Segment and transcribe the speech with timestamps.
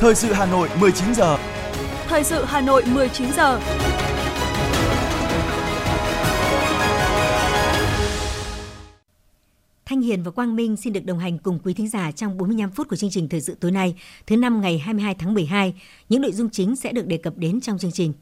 [0.00, 1.38] Thời sự Hà Nội 19 giờ.
[2.08, 3.60] Thời sự Hà Nội 19 giờ.
[9.86, 12.70] Thanh Hiền và Quang Minh xin được đồng hành cùng quý thính giả trong 45
[12.70, 13.94] phút của chương trình thời sự tối nay,
[14.26, 15.74] thứ năm ngày 22 tháng 12.
[16.08, 18.12] Những nội dung chính sẽ được đề cập đến trong chương trình.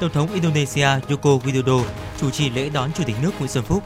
[0.00, 1.82] Tổng thống Indonesia Joko Widodo
[2.20, 3.82] chủ trì lễ đón Chủ tịch nước Nguyễn Xuân Phúc.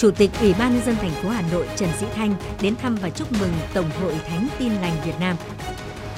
[0.00, 2.94] Chủ tịch Ủy ban nhân dân thành phố Hà Nội Trần Sĩ Thanh đến thăm
[2.94, 5.36] và chúc mừng Tổng hội Thánh Tin lành Việt Nam.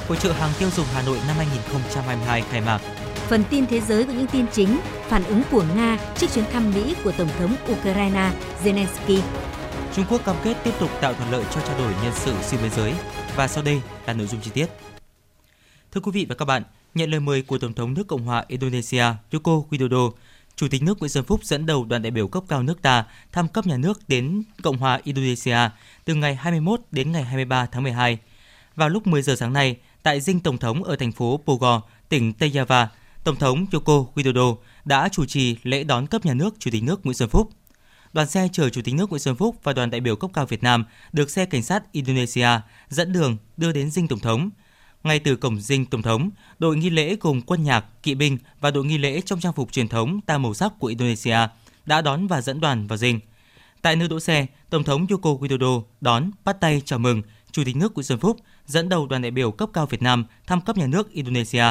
[0.08, 2.78] Hội trợ hàng tiêu dùng Hà Nội năm 2022 khai mạc.
[3.14, 6.72] Phần tin thế giới với những tin chính, phản ứng của Nga trước chuyến thăm
[6.74, 8.30] Mỹ của Tổng thống Ukraine
[8.64, 9.20] Zelensky.
[9.94, 12.62] Trung Quốc cam kết tiếp tục tạo thuận lợi cho trao đổi nhân sự xuyên
[12.62, 12.92] biên giới.
[13.36, 14.66] Và sau đây là nội dung chi tiết.
[15.92, 16.62] Thưa quý vị và các bạn,
[16.94, 20.10] nhận lời mời của Tổng thống nước Cộng hòa Indonesia Joko Widodo,
[20.56, 23.04] Chủ tịch nước Nguyễn Xuân Phúc dẫn đầu đoàn đại biểu cấp cao nước ta
[23.32, 25.58] thăm cấp nhà nước đến Cộng hòa Indonesia
[26.04, 28.18] từ ngày 21 đến ngày 23 tháng 12.
[28.76, 32.32] Vào lúc 10 giờ sáng nay, tại dinh Tổng thống ở thành phố Bogor, tỉnh
[32.32, 32.86] Tây Java,
[33.24, 37.04] Tổng thống Joko Widodo đã chủ trì lễ đón cấp nhà nước Chủ tịch nước
[37.04, 37.50] Nguyễn Xuân Phúc.
[38.12, 40.46] Đoàn xe chở Chủ tịch nước Nguyễn Xuân Phúc và đoàn đại biểu cấp cao
[40.46, 42.48] Việt Nam được xe cảnh sát Indonesia
[42.88, 44.50] dẫn đường đưa đến dinh Tổng thống.
[45.04, 48.70] Ngay từ cổng dinh Tổng thống, đội nghi lễ gồm quân nhạc, kỵ binh và
[48.70, 51.38] đội nghi lễ trong trang phục truyền thống tam màu sắc của Indonesia
[51.86, 53.20] đã đón và dẫn đoàn vào dinh.
[53.82, 57.76] Tại nơi đỗ xe, Tổng thống Joko Widodo đón, bắt tay chào mừng Chủ tịch
[57.76, 60.76] nước Nguyễn Xuân Phúc dẫn đầu đoàn đại biểu cấp cao Việt Nam thăm cấp
[60.76, 61.64] nhà nước Indonesia.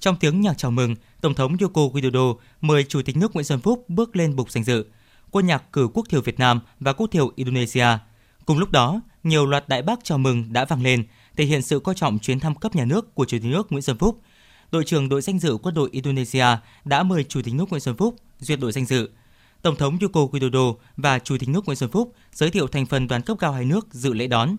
[0.00, 3.60] Trong tiếng nhạc chào mừng, Tổng thống Joko Widodo mời Chủ tịch nước Nguyễn Xuân
[3.60, 4.86] Phúc bước lên bục danh dự.
[5.30, 7.86] Quân nhạc cử quốc thiều Việt Nam và quốc thiều Indonesia.
[8.44, 11.80] Cùng lúc đó, nhiều loạt đại bác chào mừng đã vang lên, thể hiện sự
[11.80, 14.20] coi trọng chuyến thăm cấp nhà nước của Chủ tịch nước Nguyễn Xuân Phúc.
[14.72, 16.46] Đội trưởng đội danh dự quân đội Indonesia
[16.84, 19.10] đã mời Chủ tịch nước Nguyễn Xuân Phúc duyệt đội danh dự.
[19.62, 23.08] Tổng thống Joko Widodo và Chủ tịch nước Nguyễn Xuân Phúc giới thiệu thành phần
[23.08, 24.56] đoàn cấp cao hai nước dự lễ đón.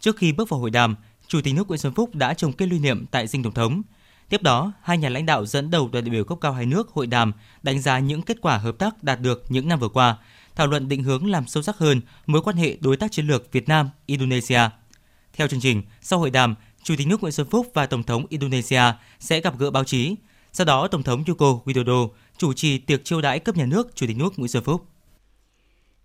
[0.00, 0.96] Trước khi bước vào hội đàm,
[1.28, 3.82] Chủ tịch nước Nguyễn Xuân Phúc đã trồng cây lưu niệm tại dinh tổng thống.
[4.28, 6.88] Tiếp đó, hai nhà lãnh đạo dẫn đầu đoàn đại biểu cấp cao hai nước
[6.90, 7.32] hội đàm
[7.62, 10.16] đánh giá những kết quả hợp tác đạt được những năm vừa qua,
[10.54, 13.52] thảo luận định hướng làm sâu sắc hơn mối quan hệ đối tác chiến lược
[13.52, 14.60] Việt Nam Indonesia.
[15.36, 18.26] Theo chương trình, sau hội đàm, Chủ tịch nước Nguyễn Xuân Phúc và Tổng thống
[18.28, 18.82] Indonesia
[19.20, 20.14] sẽ gặp gỡ báo chí.
[20.52, 22.08] Sau đó, Tổng thống Joko Widodo
[22.38, 24.86] chủ trì tiệc chiêu đãi cấp nhà nước Chủ tịch nước Nguyễn Xuân Phúc.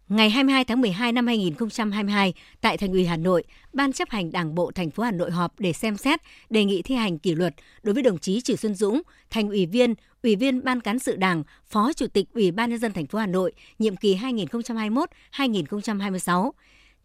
[0.10, 3.44] Ngày 22 tháng 12 năm 2022, tại Thành ủy Hà Nội,
[3.74, 6.20] Ban chấp hành Đảng bộ thành phố Hà Nội họp để xem xét
[6.50, 9.66] đề nghị thi hành kỷ luật đối với đồng chí Trử Xuân Dũng, thành ủy
[9.66, 9.94] viên,
[10.24, 13.20] ủy viên Ban cán sự Đảng, Phó Chủ tịch Ủy ban nhân dân thành phố
[13.20, 16.52] Hà Nội, nhiệm kỳ 2021-2026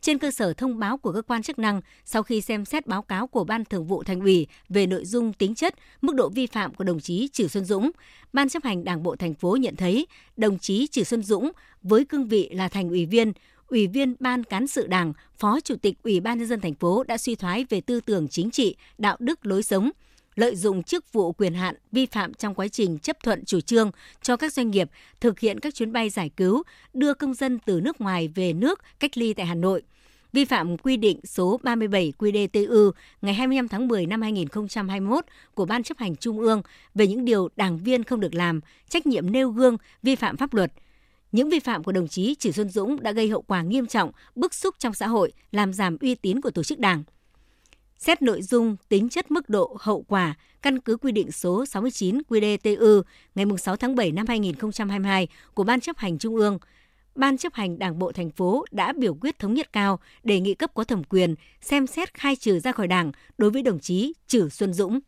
[0.07, 3.03] trên cơ sở thông báo của cơ quan chức năng sau khi xem xét báo
[3.03, 6.47] cáo của Ban Thường vụ Thành ủy về nội dung tính chất, mức độ vi
[6.47, 7.91] phạm của đồng chí Trử Xuân Dũng,
[8.33, 10.07] Ban chấp hành Đảng bộ thành phố nhận thấy
[10.37, 11.51] đồng chí Trử Xuân Dũng
[11.83, 13.33] với cương vị là thành ủy viên,
[13.69, 17.05] Ủy viên Ban cán sự Đảng, Phó Chủ tịch Ủy ban nhân dân thành phố
[17.05, 19.91] đã suy thoái về tư tưởng chính trị, đạo đức lối sống,
[20.35, 23.91] lợi dụng chức vụ quyền hạn vi phạm trong quá trình chấp thuận chủ trương
[24.23, 24.91] cho các doanh nghiệp
[25.21, 26.63] thực hiện các chuyến bay giải cứu,
[26.95, 29.83] đưa công dân từ nước ngoài về nước cách ly tại Hà Nội
[30.37, 32.91] vi phạm quy định số 37 QĐ-TU
[33.23, 35.25] ngày 25 tháng 10 năm 2021
[35.55, 36.63] của Ban chấp hành Trung ương
[36.95, 40.55] về những điều đảng viên không được làm, trách nhiệm nêu gương, vi phạm pháp
[40.55, 40.73] luật.
[41.33, 44.11] Những vi phạm của đồng chí Trử Xuân Dũng đã gây hậu quả nghiêm trọng,
[44.35, 47.03] bức xúc trong xã hội, làm giảm uy tín của tổ chức đảng.
[47.99, 52.19] Xét nội dung, tính chất mức độ, hậu quả, căn cứ quy định số 69
[52.29, 53.03] QĐ-TU
[53.35, 56.59] ngày 6 tháng 7 năm 2022 của Ban chấp hành Trung ương–
[57.17, 60.55] Ban chấp hành Đảng bộ thành phố đã biểu quyết thống nhất cao đề nghị
[60.55, 64.13] cấp có thẩm quyền xem xét khai trừ ra khỏi Đảng đối với đồng chí
[64.27, 65.01] Trử Xuân Dũng.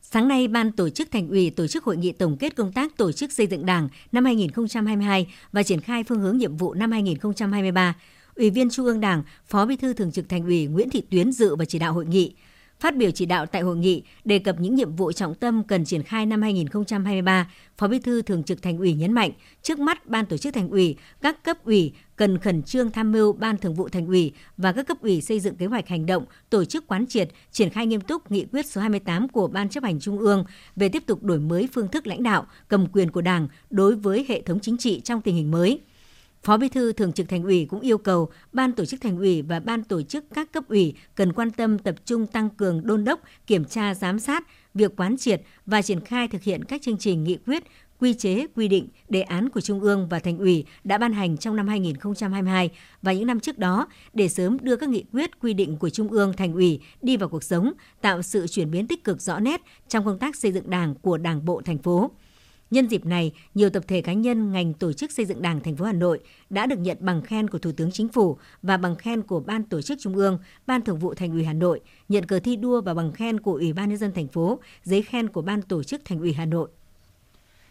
[0.00, 2.96] Sáng nay, Ban tổ chức Thành ủy tổ chức hội nghị tổng kết công tác
[2.96, 6.92] tổ chức xây dựng Đảng năm 2022 và triển khai phương hướng nhiệm vụ năm
[6.92, 7.96] 2023.
[8.34, 11.32] Ủy viên Trung ương Đảng, Phó Bí thư Thường trực Thành ủy Nguyễn Thị Tuyến
[11.32, 12.34] dự và chỉ đạo hội nghị.
[12.80, 15.84] Phát biểu chỉ đạo tại hội nghị, đề cập những nhiệm vụ trọng tâm cần
[15.84, 19.30] triển khai năm 2023, Phó Bí thư Thường trực Thành ủy nhấn mạnh,
[19.62, 23.32] trước mắt Ban tổ chức Thành ủy, các cấp ủy cần khẩn trương tham mưu
[23.32, 26.24] Ban Thường vụ Thành ủy và các cấp ủy xây dựng kế hoạch hành động,
[26.50, 29.84] tổ chức quán triệt, triển khai nghiêm túc nghị quyết số 28 của Ban chấp
[29.84, 30.44] hành Trung ương
[30.76, 34.26] về tiếp tục đổi mới phương thức lãnh đạo, cầm quyền của Đảng đối với
[34.28, 35.80] hệ thống chính trị trong tình hình mới.
[36.42, 39.42] Phó Bí thư Thường trực Thành ủy cũng yêu cầu Ban tổ chức Thành ủy
[39.42, 43.04] và Ban tổ chức các cấp ủy cần quan tâm tập trung tăng cường đôn
[43.04, 46.98] đốc, kiểm tra giám sát việc quán triệt và triển khai thực hiện các chương
[46.98, 47.64] trình nghị quyết,
[47.98, 51.36] quy chế, quy định, đề án của Trung ương và Thành ủy đã ban hành
[51.36, 52.70] trong năm 2022
[53.02, 56.08] và những năm trước đó để sớm đưa các nghị quyết, quy định của Trung
[56.08, 59.60] ương, Thành ủy đi vào cuộc sống, tạo sự chuyển biến tích cực rõ nét
[59.88, 62.10] trong công tác xây dựng Đảng của Đảng bộ thành phố.
[62.70, 65.76] Nhân dịp này, nhiều tập thể cá nhân ngành tổ chức xây dựng Đảng thành
[65.76, 66.20] phố Hà Nội
[66.50, 69.62] đã được nhận bằng khen của Thủ tướng Chính phủ và bằng khen của Ban
[69.62, 72.80] Tổ chức Trung ương, Ban Thường vụ Thành ủy Hà Nội, nhận cờ thi đua
[72.80, 75.82] và bằng khen của Ủy ban nhân dân thành phố, giấy khen của Ban Tổ
[75.82, 76.68] chức Thành ủy Hà Nội.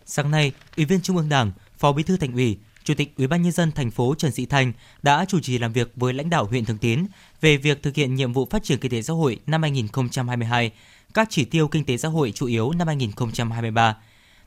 [0.05, 3.27] Sáng nay, Ủy viên Trung ương Đảng, Phó Bí thư Thành ủy, Chủ tịch Ủy
[3.27, 4.73] ban nhân dân thành phố Trần Sĩ Thanh
[5.03, 7.05] đã chủ trì làm việc với lãnh đạo huyện Thường Tín
[7.41, 10.71] về việc thực hiện nhiệm vụ phát triển kinh tế xã hội năm 2022,
[11.13, 13.97] các chỉ tiêu kinh tế xã hội chủ yếu năm 2023.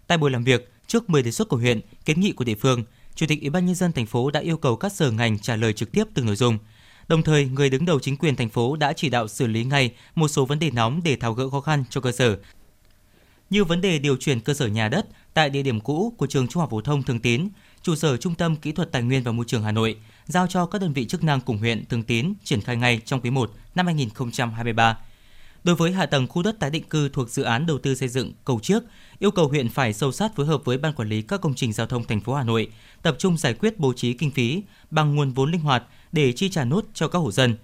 [0.07, 2.85] Tại buổi làm việc, trước 10 đề xuất của huyện, kiến nghị của địa phương,
[3.15, 5.57] Chủ tịch Ủy ban nhân dân thành phố đã yêu cầu các sở ngành trả
[5.57, 6.59] lời trực tiếp từng nội dung.
[7.09, 9.95] Đồng thời, người đứng đầu chính quyền thành phố đã chỉ đạo xử lý ngay
[10.15, 12.37] một số vấn đề nóng để tháo gỡ khó khăn cho cơ sở.
[13.51, 16.49] Như vấn đề điều chuyển cơ sở nhà đất tại địa điểm cũ của trường
[16.49, 17.49] Trung học phổ thông Thường Tín,
[17.83, 19.97] trụ sở Trung tâm Kỹ thuật Tài nguyên và Môi trường Hà Nội,
[20.27, 23.21] giao cho các đơn vị chức năng cùng huyện Thường Tín triển khai ngay trong
[23.21, 24.99] quý 1 năm 2023.
[25.65, 28.09] Đối với hạ tầng khu đất tái định cư thuộc dự án đầu tư xây
[28.09, 28.85] dựng cầu trước,
[29.19, 31.73] yêu cầu huyện phải sâu sát phối hợp với ban quản lý các công trình
[31.73, 32.69] giao thông thành phố Hà Nội,
[33.03, 36.49] tập trung giải quyết bố trí kinh phí bằng nguồn vốn linh hoạt để chi
[36.49, 37.57] trả nốt cho các hộ dân.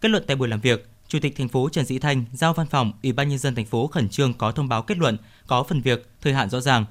[0.00, 2.66] Kết luận tại buổi làm việc, Chủ tịch thành phố Trần Sĩ Thanh giao văn
[2.66, 5.16] phòng Ủy ban nhân dân thành phố khẩn trương có thông báo kết luận,
[5.46, 6.84] có phần việc, thời hạn rõ ràng.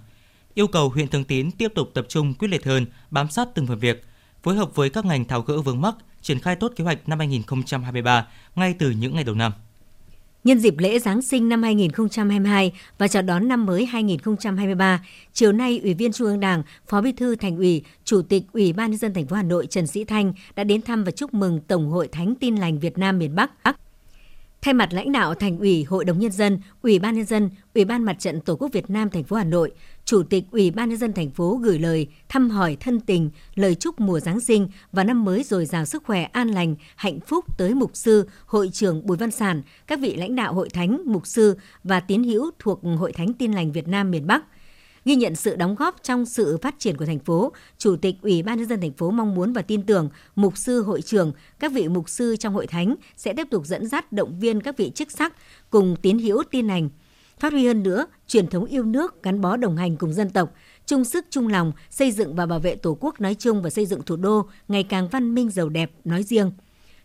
[0.54, 3.68] Yêu cầu huyện Thường Tín tiếp tục tập trung quyết liệt hơn, bám sát từng
[3.68, 4.06] phần việc,
[4.44, 7.20] phối hợp với các ngành tháo gỡ vướng mắc, triển khai tốt kế hoạch năm
[7.20, 9.52] 2023 ngay từ những ngày đầu năm.
[10.44, 15.80] Nhân dịp lễ Giáng sinh năm 2022 và chào đón năm mới 2023, chiều nay
[15.84, 18.98] Ủy viên Trung ương Đảng, Phó Bí thư Thành ủy, Chủ tịch Ủy ban nhân
[18.98, 21.90] dân thành phố Hà Nội Trần Sĩ Thanh đã đến thăm và chúc mừng Tổng
[21.90, 23.52] hội Thánh Tin lành Việt Nam miền Bắc.
[24.64, 27.86] Thay mặt lãnh đạo Thành ủy, Hội đồng nhân dân, Ủy ban nhân dân, Ủy
[27.86, 29.72] ban Mặt trận Tổ quốc Việt Nam thành phố Hà Nội,
[30.06, 33.76] Chủ tịch Ủy ban nhân dân thành phố gửi lời thăm hỏi thân tình, lời
[33.76, 37.58] chúc mùa Giáng sinh và năm mới dồi dào sức khỏe an lành, hạnh phúc
[37.58, 41.28] tới mục sư, hội trưởng Bùi Văn Sản, các vị lãnh đạo hội thánh, mục
[41.28, 44.44] sư và tín hữu thuộc Hội thánh Tin lành Việt Nam miền Bắc.
[45.06, 48.44] Ghi nhận sự đóng góp trong sự phát triển của thành phố, Chủ tịch Ủy
[48.44, 51.72] ban nhân dân thành phố mong muốn và tin tưởng mục sư hội trưởng, các
[51.72, 54.92] vị mục sư trong hội thánh sẽ tiếp tục dẫn dắt động viên các vị
[54.96, 55.34] chức sắc
[55.70, 56.90] cùng tín hữu tin lành
[57.44, 60.54] phát huy hơn nữa truyền thống yêu nước gắn bó đồng hành cùng dân tộc,
[60.86, 63.86] chung sức chung lòng xây dựng và bảo vệ Tổ quốc nói chung và xây
[63.86, 66.52] dựng thủ đô ngày càng văn minh giàu đẹp nói riêng.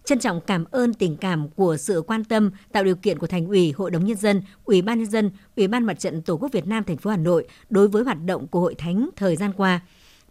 [0.09, 3.47] Trân trọng cảm ơn tình cảm của sự quan tâm, tạo điều kiện của Thành
[3.47, 6.53] ủy, Hội đồng nhân dân, Ủy ban nhân dân, Ủy ban Mặt trận Tổ quốc
[6.53, 9.53] Việt Nam thành phố Hà Nội đối với hoạt động của Hội Thánh thời gian
[9.57, 9.81] qua.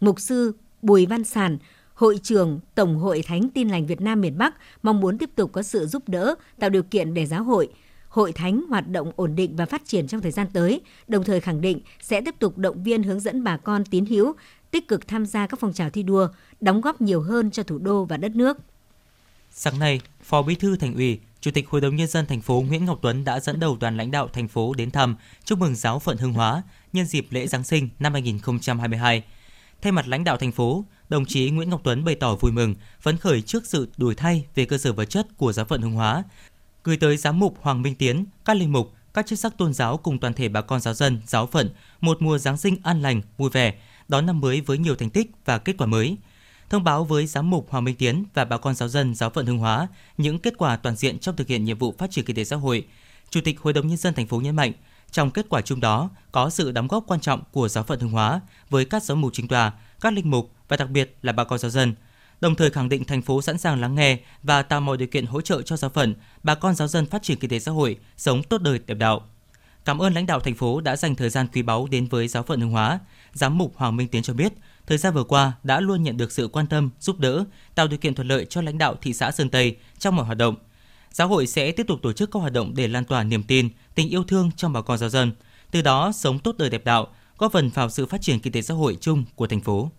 [0.00, 0.52] Mục sư
[0.82, 1.58] Bùi Văn Sản,
[1.94, 5.52] Hội trưởng Tổng hội Thánh Tin lành Việt Nam miền Bắc mong muốn tiếp tục
[5.52, 7.68] có sự giúp đỡ, tạo điều kiện để giáo hội
[8.08, 11.40] hội thánh hoạt động ổn định và phát triển trong thời gian tới, đồng thời
[11.40, 14.32] khẳng định sẽ tiếp tục động viên hướng dẫn bà con tín hữu
[14.70, 16.28] tích cực tham gia các phong trào thi đua,
[16.60, 18.56] đóng góp nhiều hơn cho thủ đô và đất nước.
[19.60, 22.64] Sáng nay, Phó Bí thư Thành ủy, Chủ tịch Hội đồng nhân dân thành phố
[22.68, 25.74] Nguyễn Ngọc Tuấn đã dẫn đầu đoàn lãnh đạo thành phố đến thăm, chúc mừng
[25.74, 26.62] giáo phận Hưng Hóa
[26.92, 29.22] nhân dịp lễ Giáng sinh năm 2022.
[29.82, 32.74] Thay mặt lãnh đạo thành phố, đồng chí Nguyễn Ngọc Tuấn bày tỏ vui mừng,
[33.00, 35.92] phấn khởi trước sự đổi thay về cơ sở vật chất của giáo phận Hưng
[35.92, 36.22] Hóa,
[36.84, 39.96] gửi tới giám mục Hoàng Minh Tiến, các linh mục, các chức sắc tôn giáo
[39.96, 41.70] cùng toàn thể bà con giáo dân, giáo phận
[42.00, 43.74] một mùa Giáng sinh an lành, vui vẻ,
[44.08, 46.16] đón năm mới với nhiều thành tích và kết quả mới.
[46.70, 49.46] Thông báo với giám mục Hoàng Minh Tiến và bà con giáo dân giáo phận
[49.46, 49.88] Hưng Hóa
[50.18, 52.56] những kết quả toàn diện trong thực hiện nhiệm vụ phát triển kinh tế xã
[52.56, 52.86] hội.
[53.30, 54.72] Chủ tịch Hội đồng nhân dân thành phố nhấn mạnh,
[55.10, 58.10] trong kết quả chung đó có sự đóng góp quan trọng của giáo phận Hưng
[58.10, 61.44] Hóa với các giám mục chính tòa, các linh mục và đặc biệt là bà
[61.44, 61.94] con giáo dân–
[62.40, 65.26] đồng thời khẳng định thành phố sẵn sàng lắng nghe và tạo mọi điều kiện
[65.26, 67.98] hỗ trợ cho giáo phận, bà con giáo dân phát triển kinh tế xã hội,
[68.16, 69.22] sống tốt đời đẹp đạo.
[69.84, 72.42] Cảm ơn lãnh đạo thành phố đã dành thời gian quý báu đến với giáo
[72.42, 72.98] phận Hưng Hóa.
[73.32, 74.52] Giám mục Hoàng Minh Tiến cho biết,
[74.88, 77.98] thời gian vừa qua đã luôn nhận được sự quan tâm, giúp đỡ, tạo điều
[77.98, 80.54] kiện thuận lợi cho lãnh đạo thị xã Sơn Tây trong mọi hoạt động.
[81.12, 83.68] Giáo hội sẽ tiếp tục tổ chức các hoạt động để lan tỏa niềm tin,
[83.94, 85.32] tình yêu thương trong bà con giáo dân,
[85.70, 87.06] từ đó sống tốt đời đẹp đạo,
[87.38, 89.90] góp phần vào sự phát triển kinh tế xã hội chung của thành phố.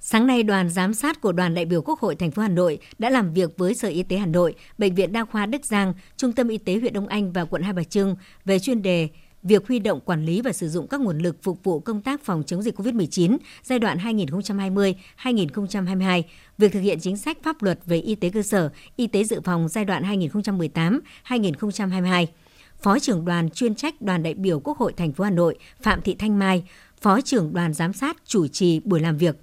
[0.00, 2.78] Sáng nay, đoàn giám sát của đoàn đại biểu Quốc hội thành phố Hà Nội
[2.98, 5.94] đã làm việc với Sở Y tế Hà Nội, Bệnh viện Đa khoa Đức Giang,
[6.16, 9.08] Trung tâm Y tế huyện Đông Anh và quận Hai Bà Trưng về chuyên đề
[9.42, 12.24] việc huy động quản lý và sử dụng các nguồn lực phục vụ công tác
[12.24, 16.22] phòng chống dịch COVID-19 giai đoạn 2020-2022,
[16.58, 19.40] việc thực hiện chính sách pháp luật về y tế cơ sở, y tế dự
[19.40, 22.26] phòng giai đoạn 2018-2022.
[22.82, 26.02] Phó trưởng đoàn chuyên trách đoàn đại biểu Quốc hội thành phố Hà Nội Phạm
[26.02, 26.64] Thị Thanh Mai,
[27.00, 29.36] Phó trưởng đoàn giám sát chủ trì buổi làm việc.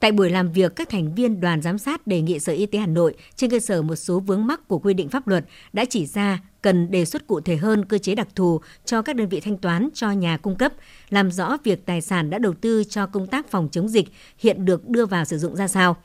[0.00, 2.78] Tại buổi làm việc, các thành viên đoàn giám sát đề nghị Sở Y tế
[2.78, 5.84] Hà Nội trên cơ sở một số vướng mắc của quy định pháp luật đã
[5.84, 9.28] chỉ ra cần đề xuất cụ thể hơn cơ chế đặc thù cho các đơn
[9.28, 10.72] vị thanh toán cho nhà cung cấp,
[11.10, 14.64] làm rõ việc tài sản đã đầu tư cho công tác phòng chống dịch hiện
[14.64, 15.96] được đưa vào sử dụng ra sao.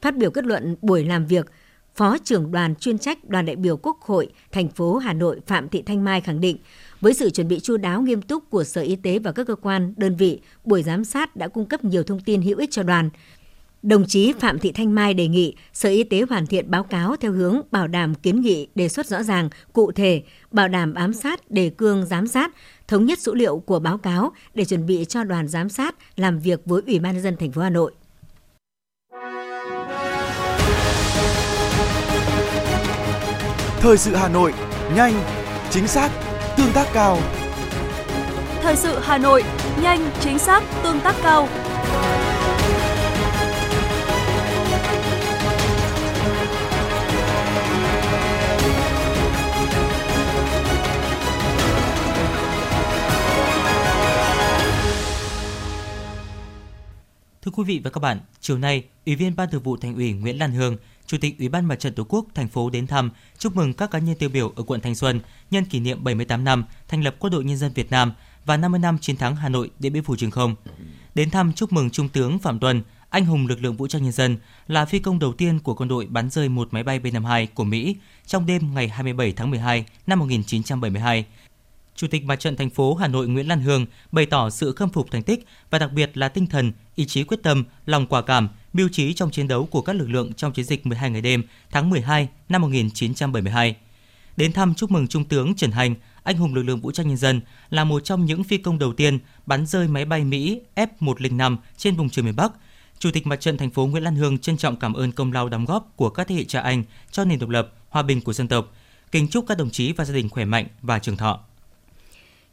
[0.00, 1.46] Phát biểu kết luận buổi làm việc,
[1.96, 5.68] Phó trưởng đoàn chuyên trách đoàn đại biểu Quốc hội thành phố Hà Nội Phạm
[5.68, 6.56] Thị Thanh Mai khẳng định,
[7.00, 9.54] Với sự chuẩn bị chu đáo nghiêm túc của Sở Y tế và các cơ
[9.54, 12.82] quan, đơn vị, buổi giám sát đã cung cấp nhiều thông tin hữu ích cho
[12.82, 13.10] đoàn.
[13.82, 17.16] Đồng chí Phạm Thị Thanh Mai đề nghị Sở Y tế hoàn thiện báo cáo
[17.16, 21.12] theo hướng bảo đảm kiến nghị đề xuất rõ ràng, cụ thể, bảo đảm ám
[21.12, 22.50] sát, đề cương giám sát,
[22.88, 26.38] thống nhất số liệu của báo cáo để chuẩn bị cho đoàn giám sát làm
[26.38, 27.92] việc với Ủy ban nhân dân thành phố Hà Nội.
[33.80, 34.52] Thời sự Hà Nội,
[34.96, 35.14] nhanh,
[35.70, 36.10] chính xác,
[36.56, 37.18] tương tác cao.
[38.62, 39.44] Thời sự Hà Nội,
[39.82, 41.48] nhanh, chính xác, tương tác cao.
[57.46, 60.12] Thưa quý vị và các bạn, chiều nay, Ủy viên Ban Thường vụ Thành ủy
[60.12, 60.76] Nguyễn Lan Hương,
[61.06, 63.90] Chủ tịch Ủy ban Mặt trận Tổ quốc thành phố đến thăm, chúc mừng các
[63.90, 67.16] cá nhân tiêu biểu ở quận Thanh Xuân nhân kỷ niệm 78 năm thành lập
[67.18, 68.12] Quân đội Nhân dân Việt Nam
[68.44, 70.54] và 50 năm chiến thắng Hà Nội Điện Biên Phủ Trường Không.
[71.14, 74.12] Đến thăm chúc mừng Trung tướng Phạm Tuân, anh hùng lực lượng vũ trang nhân
[74.12, 74.36] dân,
[74.68, 77.64] là phi công đầu tiên của quân đội bắn rơi một máy bay B-52 của
[77.64, 81.24] Mỹ trong đêm ngày 27 tháng 12 năm 1972
[81.96, 84.88] Chủ tịch Mặt trận thành phố Hà Nội Nguyễn Lan Hương bày tỏ sự khâm
[84.88, 88.22] phục thành tích và đặc biệt là tinh thần, ý chí quyết tâm, lòng quả
[88.22, 91.20] cảm, mưu trí trong chiến đấu của các lực lượng trong chiến dịch 12 ngày
[91.20, 93.76] đêm tháng 12 năm 1972.
[94.36, 97.16] Đến thăm chúc mừng Trung tướng Trần Hành, anh hùng lực lượng vũ trang nhân
[97.16, 101.56] dân, là một trong những phi công đầu tiên bắn rơi máy bay Mỹ F-105
[101.76, 102.52] trên vùng trời miền Bắc.
[102.98, 105.48] Chủ tịch Mặt trận thành phố Nguyễn Lan Hương trân trọng cảm ơn công lao
[105.48, 108.32] đóng góp của các thế hệ cha anh cho nền độc lập, hòa bình của
[108.32, 108.72] dân tộc.
[109.12, 111.40] Kính chúc các đồng chí và gia đình khỏe mạnh và trường thọ.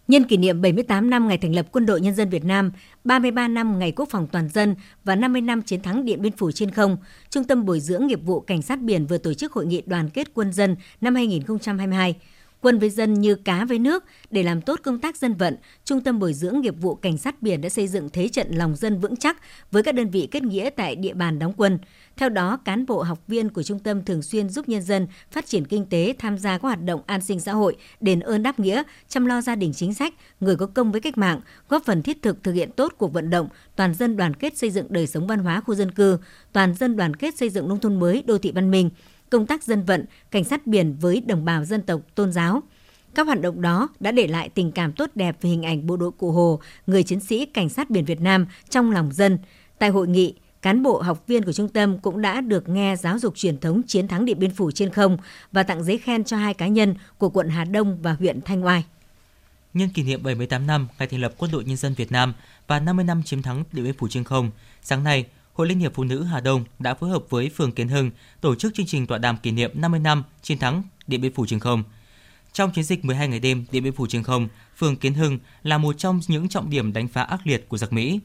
[0.07, 2.71] Nhân kỷ niệm 78 năm ngày thành lập Quân đội Nhân dân Việt Nam,
[3.03, 6.51] 33 năm ngày quốc phòng toàn dân và 50 năm chiến thắng Điện Biên Phủ
[6.51, 6.97] trên không,
[7.29, 10.09] Trung tâm Bồi dưỡng nghiệp vụ Cảnh sát biển vừa tổ chức hội nghị đoàn
[10.09, 12.15] kết quân dân năm 2022
[12.63, 15.55] quân với dân như cá với nước để làm tốt công tác dân vận,
[15.85, 18.75] Trung tâm bồi dưỡng nghiệp vụ cảnh sát biển đã xây dựng thế trận lòng
[18.75, 19.37] dân vững chắc
[19.71, 21.79] với các đơn vị kết nghĩa tại địa bàn đóng quân.
[22.17, 25.45] Theo đó, cán bộ học viên của trung tâm thường xuyên giúp nhân dân phát
[25.45, 28.59] triển kinh tế, tham gia các hoạt động an sinh xã hội, đền ơn đáp
[28.59, 32.01] nghĩa, chăm lo gia đình chính sách, người có công với cách mạng, góp phần
[32.01, 35.07] thiết thực thực hiện tốt cuộc vận động toàn dân đoàn kết xây dựng đời
[35.07, 36.17] sống văn hóa khu dân cư,
[36.53, 38.89] toàn dân đoàn kết xây dựng nông thôn mới, đô thị văn minh,
[39.33, 42.63] công tác dân vận, cảnh sát biển với đồng bào dân tộc, tôn giáo.
[43.15, 45.97] Các hoạt động đó đã để lại tình cảm tốt đẹp về hình ảnh bộ
[45.97, 49.37] đội Cụ Hồ, người chiến sĩ cảnh sát biển Việt Nam trong lòng dân.
[49.79, 53.19] Tại hội nghị, cán bộ học viên của trung tâm cũng đã được nghe giáo
[53.19, 55.17] dục truyền thống chiến thắng Điện Biên Phủ trên không
[55.51, 58.65] và tặng giấy khen cho hai cá nhân của quận Hà Đông và huyện Thanh
[58.65, 58.85] Oai.
[59.73, 62.33] Nhân kỷ niệm 78 năm ngày thành lập Quân đội Nhân dân Việt Nam
[62.67, 65.93] và 50 năm chiến thắng Điện Biên Phủ trên không, sáng nay, Hội Liên hiệp
[65.93, 69.07] Phụ nữ Hà Đông đã phối hợp với phường Kiến Hưng tổ chức chương trình
[69.07, 71.83] tọa đàm kỷ niệm 50 năm chiến thắng Điện Biên Phủ trên không.
[72.53, 75.77] Trong chiến dịch 12 ngày đêm Điện Biên Phủ trên không, phường Kiến Hưng là
[75.77, 78.19] một trong những trọng điểm đánh phá ác liệt của giặc Mỹ.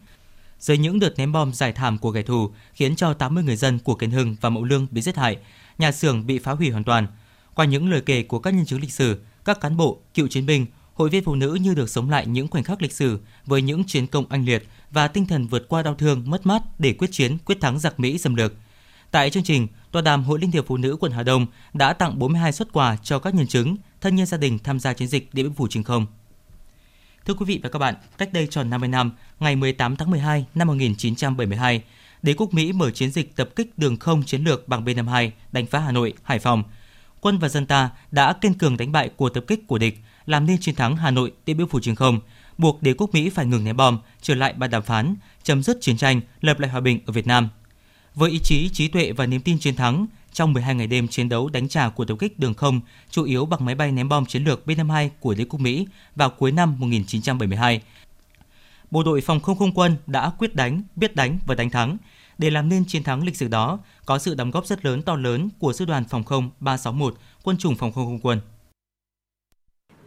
[0.60, 3.78] Dưới những đợt ném bom giải thảm của kẻ thù khiến cho 80 người dân
[3.78, 5.36] của Kiến Hưng và Mậu Lương bị giết hại,
[5.78, 7.06] nhà xưởng bị phá hủy hoàn toàn.
[7.54, 10.46] Qua những lời kể của các nhân chứng lịch sử, các cán bộ, cựu chiến
[10.46, 10.66] binh,
[10.98, 13.84] hội viên phụ nữ như được sống lại những khoảnh khắc lịch sử với những
[13.84, 17.08] chiến công anh liệt và tinh thần vượt qua đau thương, mất mát để quyết
[17.12, 18.52] chiến, quyết thắng giặc Mỹ xâm lược.
[19.10, 22.18] Tại chương trình, Tòa đàm Hội Liên hiệp Phụ nữ quận Hà Đông đã tặng
[22.18, 25.34] 42 xuất quà cho các nhân chứng, thân nhân gia đình tham gia chiến dịch
[25.34, 26.06] Điện Biên Phủ trên không.
[27.26, 30.46] Thưa quý vị và các bạn, cách đây tròn 50 năm, ngày 18 tháng 12
[30.54, 31.82] năm 1972,
[32.22, 35.66] đế quốc Mỹ mở chiến dịch tập kích đường không chiến lược bằng B-52 đánh
[35.66, 36.62] phá Hà Nội, Hải Phòng.
[37.20, 40.46] Quân và dân ta đã kiên cường đánh bại cuộc tập kích của địch, làm
[40.46, 42.20] nên chiến thắng Hà Nội, Điện Biên Phủ trên không,
[42.58, 45.78] buộc đế quốc Mỹ phải ngừng ném bom, trở lại bàn đàm phán, chấm dứt
[45.80, 47.48] chiến tranh, lập lại hòa bình ở Việt Nam.
[48.14, 51.28] Với ý chí, trí tuệ và niềm tin chiến thắng, trong 12 ngày đêm chiến
[51.28, 52.80] đấu đánh trả của tập kích đường không,
[53.10, 56.30] chủ yếu bằng máy bay ném bom chiến lược B-52 của đế quốc Mỹ vào
[56.30, 57.80] cuối năm 1972,
[58.90, 61.96] bộ đội phòng không không quân đã quyết đánh, biết đánh và đánh thắng.
[62.38, 65.16] Để làm nên chiến thắng lịch sử đó, có sự đóng góp rất lớn to
[65.16, 68.40] lớn của sư đoàn phòng không 361, quân chủng phòng không không quân.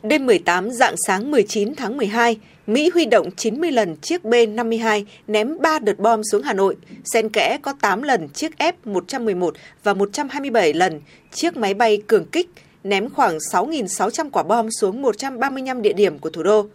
[0.03, 5.57] Đêm 18 dạng sáng 19 tháng 12, Mỹ huy động 90 lần chiếc B-52 ném
[5.59, 9.51] 3 đợt bom xuống Hà Nội, xen kẽ có 8 lần chiếc F-111
[9.83, 12.49] và 127 lần chiếc máy bay cường kích
[12.83, 16.65] ném khoảng 6.600 quả bom xuống 135 địa điểm của thủ đô,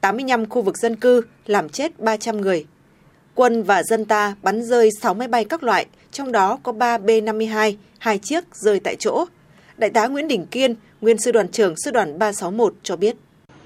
[0.00, 2.66] 85 khu vực dân cư, làm chết 300 người.
[3.34, 6.98] Quân và dân ta bắn rơi 6 máy bay các loại, trong đó có 3
[6.98, 9.24] B-52, hai chiếc rơi tại chỗ.
[9.76, 13.16] Đại tá Nguyễn Đình Kiên, nguyên sư đoàn trưởng sư đoàn 361 cho biết.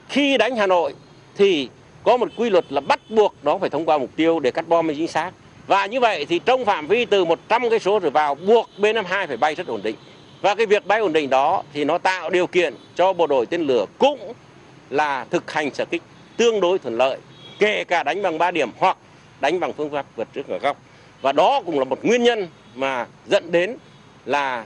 [0.09, 0.95] Khi đánh Hà Nội
[1.37, 1.69] thì
[2.05, 4.69] có một quy luật là bắt buộc nó phải thông qua mục tiêu để cắt
[4.69, 5.31] bom mới chính xác.
[5.67, 9.27] Và như vậy thì trong phạm vi từ 100 cây số trở vào buộc B-52
[9.27, 9.97] phải bay rất ổn định.
[10.41, 13.47] Và cái việc bay ổn định đó thì nó tạo điều kiện cho bộ đội
[13.47, 14.33] tên lửa cũng
[14.91, 16.03] là thực hành sở kích
[16.37, 17.19] tương đối thuận lợi,
[17.59, 18.97] kể cả đánh bằng 3 điểm hoặc
[19.41, 20.77] đánh bằng phương pháp vượt trước ở góc.
[21.23, 23.77] Và đó cũng là một nguyên nhân mà dẫn đến
[24.27, 24.65] là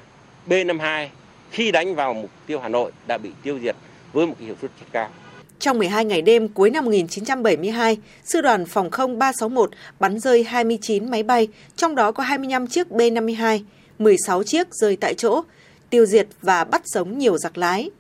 [0.48, 1.06] B52
[1.50, 3.76] khi đánh vào mục tiêu Hà Nội đã bị tiêu diệt
[4.12, 5.10] với một cái hiệu suất rất cao.
[5.58, 11.10] Trong 12 ngày đêm cuối năm 1972, Sư đoàn Phòng không 361 bắn rơi 29
[11.10, 13.60] máy bay, trong đó có 25 chiếc B-52,
[13.98, 15.42] 16 chiếc rơi tại chỗ,
[15.90, 17.90] tiêu diệt và bắt sống nhiều giặc lái.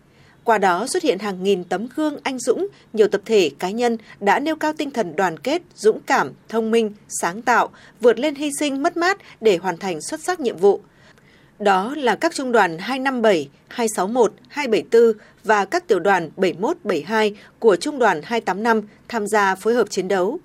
[0.44, 3.98] Qua đó xuất hiện hàng nghìn tấm gương anh dũng, nhiều tập thể cá nhân
[4.20, 7.68] đã nêu cao tinh thần đoàn kết, dũng cảm, thông minh, sáng tạo,
[8.00, 10.80] vượt lên hy sinh mất mát để hoàn thành xuất sắc nhiệm vụ.
[11.58, 15.12] Đó là các trung đoàn 257, 261, 274
[15.44, 20.08] và các tiểu đoàn 71, 72 của trung đoàn 285 tham gia phối hợp chiến
[20.08, 20.38] đấu.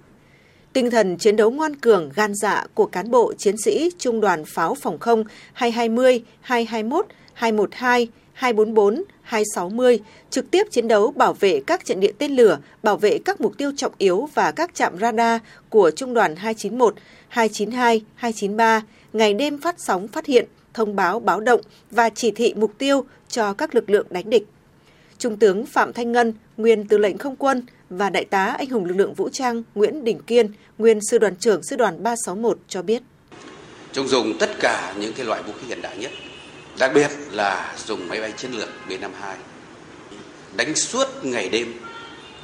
[0.73, 4.43] Tinh thần chiến đấu ngoan cường, gan dạ của cán bộ chiến sĩ Trung đoàn
[4.45, 9.99] Pháo Phòng không 220, 221, 212, 244, 260
[10.29, 13.57] trực tiếp chiến đấu bảo vệ các trận địa tên lửa, bảo vệ các mục
[13.57, 16.95] tiêu trọng yếu và các trạm radar của Trung đoàn 291,
[17.27, 18.81] 292, 293,
[19.13, 21.61] ngày đêm phát sóng phát hiện, thông báo báo động
[21.91, 24.47] và chỉ thị mục tiêu cho các lực lượng đánh địch.
[25.17, 28.85] Trung tướng Phạm Thanh Ngân, nguyên tư lệnh không quân và đại tá anh hùng
[28.85, 32.81] lực lượng vũ trang Nguyễn Đình Kiên, nguyên sư đoàn trưởng sư đoàn 361 cho
[32.81, 33.01] biết.
[33.91, 36.11] Chúng dùng tất cả những cái loại vũ khí hiện đại nhất,
[36.79, 39.35] đặc biệt là dùng máy bay chiến lược B-52
[40.55, 41.73] đánh suốt ngày đêm,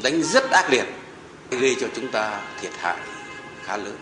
[0.03, 0.85] đánh rất ác liệt,
[1.51, 2.97] gây cho chúng ta thiệt hại
[3.63, 3.95] khá lớn.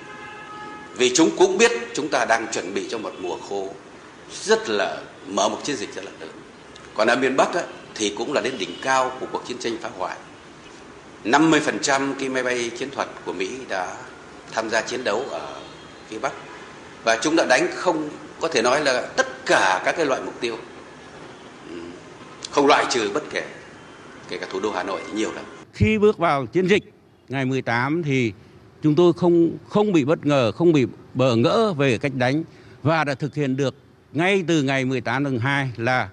[0.97, 3.69] Vì chúng cũng biết chúng ta đang chuẩn bị cho một mùa khô
[4.43, 6.29] rất là mở một chiến dịch rất là lớn.
[6.95, 7.63] Còn ở miền Bắc á,
[7.95, 10.17] thì cũng là đến đỉnh cao của cuộc chiến tranh phá hoại.
[11.23, 13.97] 50% cái máy bay chiến thuật của Mỹ đã
[14.51, 15.55] tham gia chiến đấu ở
[16.09, 16.33] phía Bắc
[17.03, 18.09] và chúng đã đánh không
[18.41, 20.57] có thể nói là tất cả các cái loại mục tiêu
[21.69, 21.75] ừ,
[22.51, 23.43] không loại trừ bất kể
[24.29, 25.45] kể cả thủ đô Hà Nội thì nhiều lắm.
[25.73, 26.83] Khi bước vào chiến dịch
[27.29, 28.33] ngày 18 thì
[28.83, 32.43] chúng tôi không không bị bất ngờ, không bị bỡ ngỡ về cách đánh
[32.83, 33.75] và đã thực hiện được
[34.15, 36.09] ngay từ ngày 18 tháng 2 là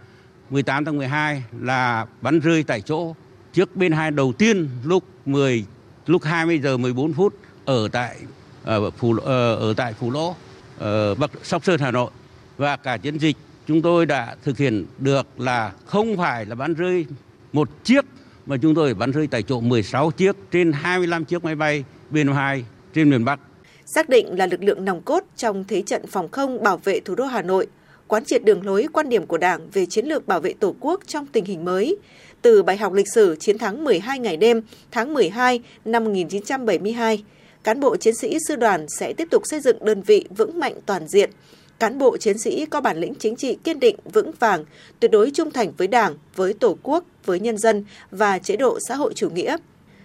[0.51, 3.15] 18 tháng 12 là bắn rơi tại chỗ.
[3.53, 5.65] Trước bên hai đầu tiên lúc 10
[6.07, 7.35] lúc 20 giờ 14 phút
[7.65, 8.17] ở tại
[8.65, 10.35] ở phủ ờ, ở, tại phủ lỗ
[10.79, 12.11] ở Bắc Sóc Sơn Hà Nội.
[12.57, 13.37] Và cả chiến dịch
[13.69, 17.07] chúng tôi đã thực hiện được là không phải là bắn rơi
[17.53, 18.05] một chiếc
[18.47, 22.63] mà chúng tôi bắn rơi tại chỗ 16 chiếc trên 25 chiếc máy bay B-52
[22.95, 23.41] trên miền Bắc.
[23.87, 27.15] Xác định là lực lượng nòng cốt trong thế trận phòng không bảo vệ thủ
[27.15, 27.67] đô Hà Nội,
[28.13, 31.01] quán triệt đường lối quan điểm của Đảng về chiến lược bảo vệ Tổ quốc
[31.07, 31.97] trong tình hình mới.
[32.43, 37.25] Từ bài học lịch sử chiến thắng 12 ngày đêm tháng 12 năm 1972,
[37.65, 40.75] cán bộ chiến sĩ sư đoàn sẽ tiếp tục xây dựng đơn vị vững mạnh
[40.87, 41.31] toàn diện,
[41.79, 44.65] cán bộ chiến sĩ có bản lĩnh chính trị kiên định, vững vàng,
[45.01, 48.79] tuyệt đối trung thành với Đảng, với Tổ quốc, với nhân dân và chế độ
[48.89, 49.57] xã hội chủ nghĩa.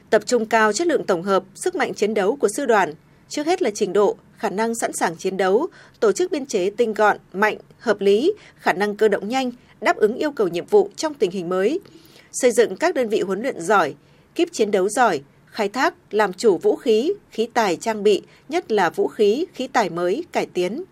[0.10, 2.94] Tập trung cao chất lượng tổng hợp, sức mạnh chiến đấu của sư đoàn,
[3.30, 5.68] trước hết là trình độ, khả năng sẵn sàng chiến đấu,
[6.00, 9.98] tổ chức biên chế tinh gọn, mạnh, hợp lý, khả năng cơ động nhanh, đáp
[9.98, 11.80] ứng yêu cầu nhiệm vụ trong tình hình mới.
[12.32, 13.96] Xây dựng các đơn vị huấn luyện giỏi,
[14.36, 18.72] kíp chiến đấu giỏi, khai thác, làm chủ vũ khí, khí tài trang bị, nhất
[18.72, 20.84] là vũ khí, khí tài mới, cải tiến.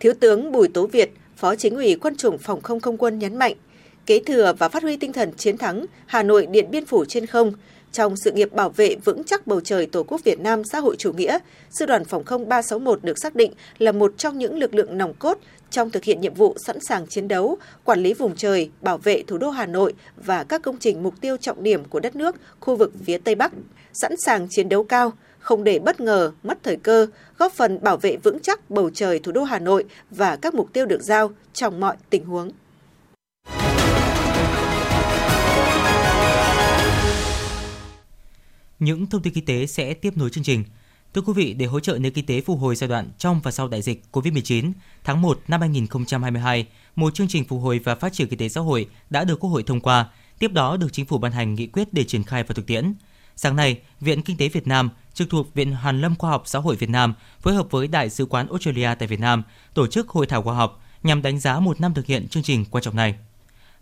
[0.00, 3.36] Thiếu tướng Bùi Tố Việt, Phó Chính ủy Quân chủng Phòng không không quân nhấn
[3.36, 3.54] mạnh,
[4.06, 7.26] kế thừa và phát huy tinh thần chiến thắng Hà Nội Điện Biên Phủ trên
[7.26, 7.52] không,
[7.92, 10.96] trong sự nghiệp bảo vệ vững chắc bầu trời Tổ quốc Việt Nam xã hội
[10.96, 11.38] chủ nghĩa,
[11.70, 15.14] Sư đoàn Phòng không 361 được xác định là một trong những lực lượng nòng
[15.14, 15.38] cốt
[15.70, 19.22] trong thực hiện nhiệm vụ sẵn sàng chiến đấu, quản lý vùng trời, bảo vệ
[19.26, 22.36] thủ đô Hà Nội và các công trình mục tiêu trọng điểm của đất nước,
[22.60, 23.52] khu vực phía Tây Bắc,
[23.92, 27.06] sẵn sàng chiến đấu cao, không để bất ngờ, mất thời cơ,
[27.38, 30.72] góp phần bảo vệ vững chắc bầu trời thủ đô Hà Nội và các mục
[30.72, 32.50] tiêu được giao trong mọi tình huống.
[38.78, 40.64] Những thông tin kinh tế sẽ tiếp nối chương trình.
[41.14, 43.50] Thưa quý vị, để hỗ trợ nền kinh tế phục hồi giai đoạn trong và
[43.50, 44.72] sau đại dịch COVID-19,
[45.04, 48.60] tháng 1 năm 2022, một chương trình phục hồi và phát triển kinh tế xã
[48.60, 50.08] hội đã được Quốc hội thông qua,
[50.38, 52.94] tiếp đó được chính phủ ban hành nghị quyết để triển khai vào thực tiễn.
[53.36, 56.58] Sáng nay, Viện Kinh tế Việt Nam, trực thuộc Viện Hàn lâm Khoa học Xã
[56.58, 59.42] hội Việt Nam, phối hợp với Đại sứ quán Australia tại Việt Nam,
[59.74, 62.64] tổ chức hội thảo khoa học nhằm đánh giá một năm thực hiện chương trình
[62.70, 63.14] quan trọng này.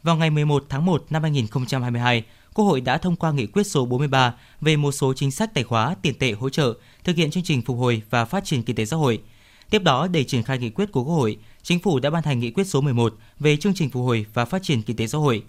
[0.02, 2.24] Vào ngày 11 tháng 1 năm 2022,
[2.54, 5.64] Quốc hội đã thông qua nghị quyết số 43 về một số chính sách tài
[5.64, 8.76] khóa tiền tệ hỗ trợ thực hiện chương trình phục hồi và phát triển kinh
[8.76, 9.22] tế xã hội.
[9.70, 12.40] Tiếp đó, để triển khai nghị quyết của Quốc hội, Chính phủ đã ban hành
[12.40, 15.18] nghị quyết số 11 về chương trình phục hồi và phát triển kinh tế xã
[15.18, 15.42] hội.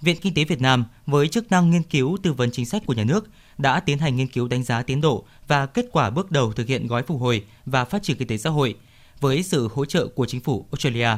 [0.00, 2.92] Viện Kinh tế Việt Nam với chức năng nghiên cứu tư vấn chính sách của
[2.92, 6.30] nhà nước đã tiến hành nghiên cứu đánh giá tiến độ và kết quả bước
[6.30, 8.74] đầu thực hiện gói phục hồi và phát triển kinh tế xã hội
[9.20, 11.08] với sự hỗ trợ của chính phủ Australia.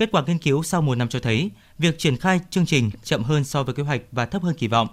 [0.00, 3.22] Kết quả nghiên cứu sau một năm cho thấy, việc triển khai chương trình chậm
[3.22, 4.88] hơn so với kế hoạch và thấp hơn kỳ vọng.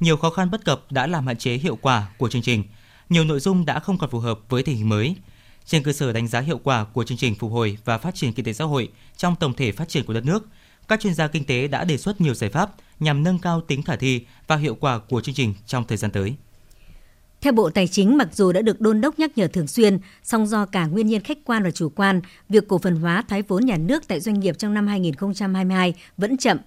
[0.00, 2.64] nhiều khó khăn bất cập đã làm hạn chế hiệu quả của chương trình.
[3.08, 5.16] Nhiều nội dung đã không còn phù hợp với tình hình mới.
[5.64, 8.32] Trên cơ sở đánh giá hiệu quả của chương trình phục hồi và phát triển
[8.32, 10.48] kinh tế xã hội trong tổng thể phát triển của đất nước,
[10.88, 13.82] các chuyên gia kinh tế đã đề xuất nhiều giải pháp nhằm nâng cao tính
[13.82, 16.34] khả thi và hiệu quả của chương trình trong thời gian tới.
[17.40, 20.46] Theo Bộ Tài chính, mặc dù đã được đôn đốc nhắc nhở thường xuyên, song
[20.46, 23.66] do cả nguyên nhân khách quan và chủ quan, việc cổ phần hóa thoái vốn
[23.66, 26.58] nhà nước tại doanh nghiệp trong năm 2022 vẫn chậm.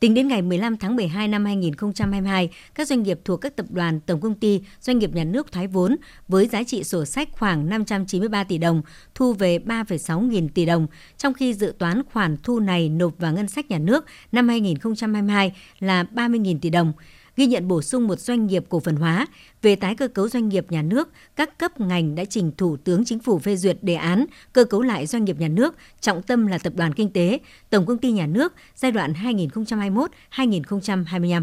[0.00, 4.00] Tính đến ngày 15 tháng 12 năm 2022, các doanh nghiệp thuộc các tập đoàn,
[4.00, 5.96] tổng công ty, doanh nghiệp nhà nước thoái vốn
[6.28, 8.82] với giá trị sổ sách khoảng 593 tỷ đồng,
[9.14, 10.86] thu về 3,6 nghìn tỷ đồng,
[11.18, 15.52] trong khi dự toán khoản thu này nộp vào ngân sách nhà nước năm 2022
[15.78, 16.92] là 30 nghìn tỷ đồng
[17.36, 19.26] ghi nhận bổ sung một doanh nghiệp cổ phần hóa
[19.62, 23.04] về tái cơ cấu doanh nghiệp nhà nước, các cấp ngành đã trình Thủ tướng
[23.04, 26.46] Chính phủ phê duyệt đề án cơ cấu lại doanh nghiệp nhà nước, trọng tâm
[26.46, 27.38] là tập đoàn kinh tế,
[27.70, 31.42] tổng công ty nhà nước giai đoạn 2021-2025.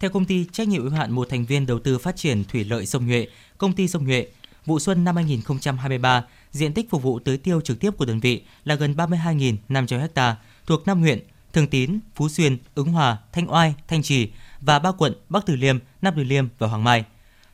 [0.00, 2.64] Theo công ty trách nhiệm hữu hạn một thành viên đầu tư phát triển thủy
[2.64, 3.26] lợi sông Nhuệ,
[3.58, 4.26] công ty sông Nhuệ,
[4.66, 8.42] vụ xuân năm 2023, diện tích phục vụ tưới tiêu trực tiếp của đơn vị
[8.64, 11.18] là gần 32.500 ha thuộc 5 huyện
[11.52, 14.28] Thường Tín, Phú Xuyên, Ứng Hòa, Thanh Oai, Thanh Trì
[14.60, 17.04] và ba quận Bắc Từ Liêm, Nam Từ Liêm và Hoàng Mai.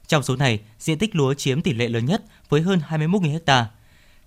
[0.06, 3.70] Trong số này, diện tích lúa chiếm tỷ lệ lớn nhất với hơn 21.000 ha.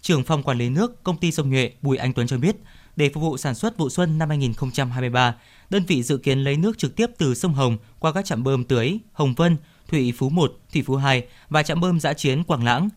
[0.02, 2.56] Trưởng phòng quản lý nước công ty sông Nhuệ Bùi Anh Tuấn cho biết,
[2.96, 5.36] để phục vụ sản xuất vụ xuân năm 2023,
[5.70, 8.64] đơn vị dự kiến lấy nước trực tiếp từ sông Hồng qua các trạm bơm
[8.64, 9.58] tưới Hồng Vân,
[9.88, 12.90] Thủy Phú 1, Thủy Phú 2 và trạm bơm giã chiến Quảng Lãng.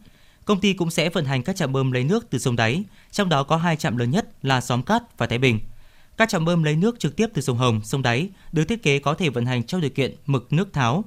[0.45, 3.29] Công ty cũng sẽ vận hành các trạm bơm lấy nước từ sông đáy, trong
[3.29, 5.61] đó có hai trạm lớn nhất là Xóm Cát và Thái Bình–
[6.17, 8.99] các trạm bơm lấy nước trực tiếp từ sông Hồng, sông đáy được thiết kế
[8.99, 11.05] có thể vận hành trong điều kiện mực nước tháo.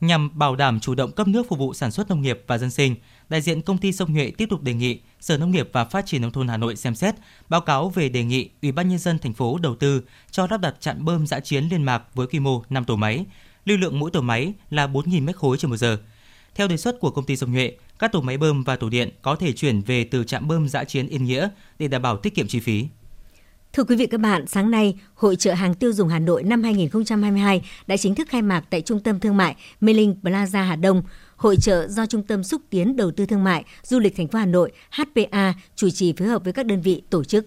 [0.00, 2.70] Nhằm bảo đảm chủ động cấp nước phục vụ sản xuất nông nghiệp và dân
[2.70, 2.96] sinh,
[3.28, 6.06] đại diện công ty Sông Nhuệ tiếp tục đề nghị Sở Nông nghiệp và Phát
[6.06, 7.14] triển nông thôn Hà Nội xem xét
[7.48, 10.60] báo cáo về đề nghị Ủy ban nhân dân thành phố đầu tư cho lắp
[10.60, 13.24] đặt trạm bơm giã chiến liên mạc với quy mô 5 tổ máy,
[13.64, 15.98] lưu lượng mỗi tổ máy là 4.000 m khối trên một giờ.
[16.54, 19.10] Theo đề xuất của công ty Sông Nhuệ, các tổ máy bơm và tổ điện
[19.22, 22.34] có thể chuyển về từ trạm bơm giã chiến Yên Nghĩa để đảm bảo tiết
[22.34, 22.86] kiệm chi phí.
[23.76, 26.62] Thưa quý vị các bạn, sáng nay, Hội trợ hàng tiêu dùng Hà Nội năm
[26.62, 30.76] 2022 đã chính thức khai mạc tại Trung tâm Thương mại Mê Linh Plaza Hà
[30.76, 31.02] Đông.
[31.36, 34.38] Hội trợ do Trung tâm Xúc tiến Đầu tư Thương mại Du lịch thành phố
[34.38, 37.46] Hà Nội HPA chủ trì phối hợp với các đơn vị tổ chức.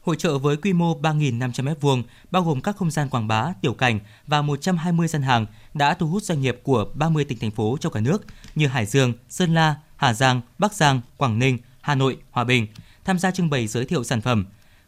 [0.00, 3.74] Hội trợ với quy mô 3.500 m2, bao gồm các không gian quảng bá, tiểu
[3.74, 7.76] cảnh và 120 gian hàng đã thu hút doanh nghiệp của 30 tỉnh thành phố
[7.80, 8.24] trong cả nước
[8.54, 12.66] như Hải Dương, Sơn La, Hà Giang, Bắc Giang, Quảng Ninh, Hà Nội, Hòa Bình
[13.04, 14.44] tham gia trưng bày giới thiệu sản phẩm,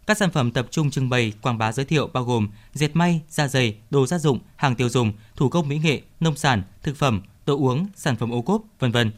[0.06, 3.20] các sản phẩm tập trung trưng bày, quảng bá giới thiệu bao gồm dệt may,
[3.28, 6.96] da giày, đồ gia dụng, hàng tiêu dùng, thủ công mỹ nghệ, nông sản, thực
[6.96, 9.12] phẩm, đồ uống, sản phẩm ô cốp, vân vân.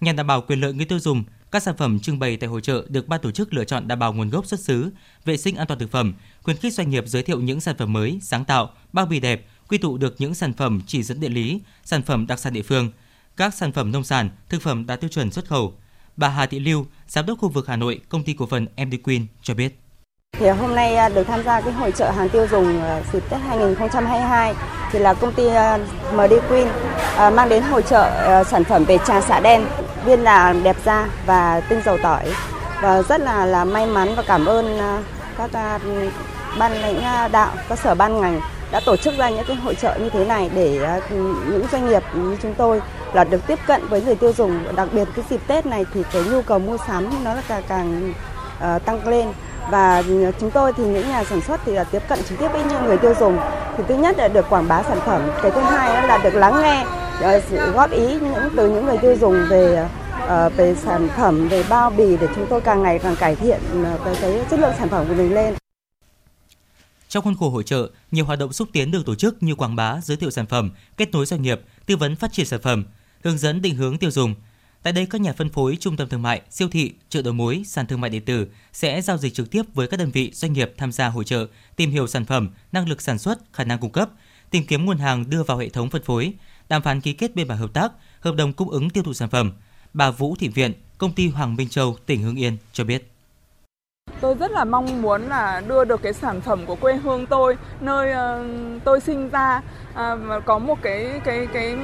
[0.00, 2.60] Nhằm đảm bảo quyền lợi người tiêu dùng, các sản phẩm trưng bày tại hội
[2.60, 4.90] trợ được ban tổ chức lựa chọn đảm bảo nguồn gốc xuất xứ,
[5.24, 7.92] vệ sinh an toàn thực phẩm, khuyến khích doanh nghiệp giới thiệu những sản phẩm
[7.92, 11.28] mới, sáng tạo, bao bì đẹp, quy tụ được những sản phẩm chỉ dẫn địa
[11.28, 12.90] lý, sản phẩm đặc sản địa phương,
[13.36, 15.74] các sản phẩm nông sản, thực phẩm đạt tiêu chuẩn xuất khẩu.
[16.16, 18.94] Bà Hà Thị Lưu, giám đốc khu vực Hà Nội, công ty cổ phần MD
[19.04, 19.80] Queen cho biết.
[20.40, 23.22] Thì hôm nay à, được tham gia cái hội trợ hàng tiêu dùng à, dịp
[23.30, 24.54] Tết 2022
[24.92, 25.78] thì là công ty à,
[26.12, 26.68] MD Queen
[27.34, 28.10] mang đến hội trợ
[28.44, 29.66] sản phẩm về trà xạ đen,
[30.04, 32.24] viên là đẹp da và tinh dầu tỏi.
[32.82, 34.78] Và rất là là may mắn và cảm ơn
[35.38, 35.50] các
[36.58, 38.40] ban lãnh đạo, các sở ban ngành
[38.72, 41.00] đã tổ chức ra những cái hội trợ như thế này để
[41.50, 42.80] những doanh nghiệp như chúng tôi
[43.12, 44.76] là được tiếp cận với người tiêu dùng.
[44.76, 47.62] Đặc biệt cái dịp Tết này thì cái nhu cầu mua sắm nó là càng
[47.68, 48.12] càng
[48.76, 49.32] uh, tăng lên
[49.70, 50.02] và
[50.40, 52.84] chúng tôi thì những nhà sản xuất thì là tiếp cận trực tiếp với những
[52.84, 53.38] người tiêu dùng.
[53.76, 55.30] Thì thứ nhất là được quảng bá sản phẩm.
[55.42, 56.84] Cái thứ hai là được lắng nghe
[57.20, 59.88] ờ, sự góp ý những từ những người tiêu dùng về
[60.26, 63.60] ờ, về sản phẩm về bao bì để chúng tôi càng ngày càng cải thiện
[63.84, 65.54] ờ, cái, cái chất lượng sản phẩm của mình lên.
[67.08, 69.76] Trong khuôn khổ hội trợ, nhiều hoạt động xúc tiến được tổ chức như quảng
[69.76, 72.84] bá, giới thiệu sản phẩm, kết nối doanh nghiệp, tư vấn phát triển sản phẩm,
[73.24, 74.34] hướng dẫn định hướng tiêu dùng,
[74.82, 77.62] Tại đây, các nhà phân phối, trung tâm thương mại, siêu thị, chợ đầu mối,
[77.66, 80.52] sàn thương mại điện tử sẽ giao dịch trực tiếp với các đơn vị doanh
[80.52, 83.78] nghiệp tham gia hội trợ, tìm hiểu sản phẩm, năng lực sản xuất, khả năng
[83.78, 84.10] cung cấp,
[84.50, 86.32] tìm kiếm nguồn hàng đưa vào hệ thống phân phối,
[86.68, 89.30] đàm phán ký kết biên bản hợp tác, hợp đồng cung ứng tiêu thụ sản
[89.30, 89.52] phẩm.
[89.94, 93.10] Bà Vũ Thị Viện, công ty Hoàng Minh Châu, tỉnh Hưng Yên cho biết.
[94.20, 97.56] Tôi rất là mong muốn là đưa được cái sản phẩm của quê hương tôi,
[97.80, 98.46] nơi uh,
[98.84, 99.60] tôi sinh ra.
[99.92, 101.76] Uh, có một cái cái cái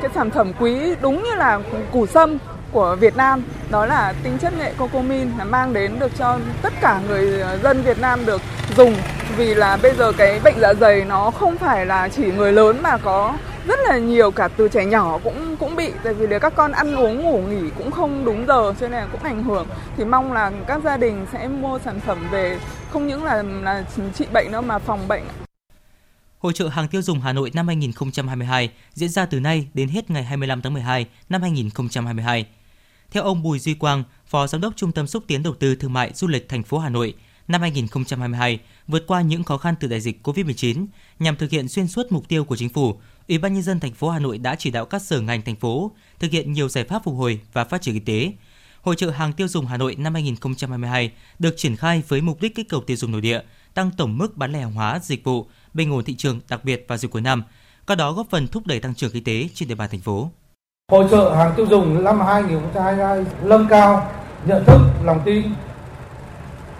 [0.00, 1.60] cái sản phẩm quý đúng như là
[1.92, 2.38] củ sâm
[2.72, 3.42] của Việt Nam.
[3.70, 7.58] Đó là tinh chất nghệ cocomin là mang đến được cho tất cả người ờ,
[7.58, 8.40] dân Việt Nam được
[8.76, 8.94] dùng.
[9.36, 12.78] Vì là bây giờ cái bệnh dạ dày nó không phải là chỉ người lớn
[12.82, 13.34] mà có
[13.66, 16.72] rất là nhiều cả từ trẻ nhỏ cũng cũng bị tại vì là các con
[16.72, 20.04] ăn uống ngủ nghỉ cũng không đúng giờ cho nên là cũng ảnh hưởng thì
[20.04, 22.58] mong là các gia đình sẽ mua sản phẩm về
[22.90, 25.22] không những là là trị bệnh đâu mà phòng bệnh
[26.42, 30.10] Hội trợ hàng tiêu dùng Hà Nội năm 2022 diễn ra từ nay đến hết
[30.10, 32.46] ngày 25 tháng 12 năm 2022.
[33.10, 35.92] Theo ông Bùi Duy Quang, Phó Giám đốc Trung tâm xúc tiến đầu tư thương
[35.92, 37.14] mại du lịch thành phố Hà Nội,
[37.52, 40.86] năm 2022 vượt qua những khó khăn từ đại dịch Covid-19
[41.18, 43.92] nhằm thực hiện xuyên suốt mục tiêu của chính phủ, Ủy ban nhân dân thành
[43.92, 46.84] phố Hà Nội đã chỉ đạo các sở ngành thành phố thực hiện nhiều giải
[46.84, 48.32] pháp phục hồi và phát triển kinh tế.
[48.82, 52.54] Hội trợ hàng tiêu dùng Hà Nội năm 2022 được triển khai với mục đích
[52.54, 53.40] kích cầu tiêu dùng nội địa,
[53.74, 56.84] tăng tổng mức bán lẻ hàng hóa, dịch vụ, bình ổn thị trường đặc biệt
[56.88, 57.42] vào dịp cuối năm,
[57.86, 60.30] qua đó góp phần thúc đẩy tăng trưởng kinh tế trên địa bàn thành phố.
[60.92, 64.12] Hội trợ hàng tiêu dùng năm 2022 nâng cao
[64.46, 65.44] nhận thức, lòng tin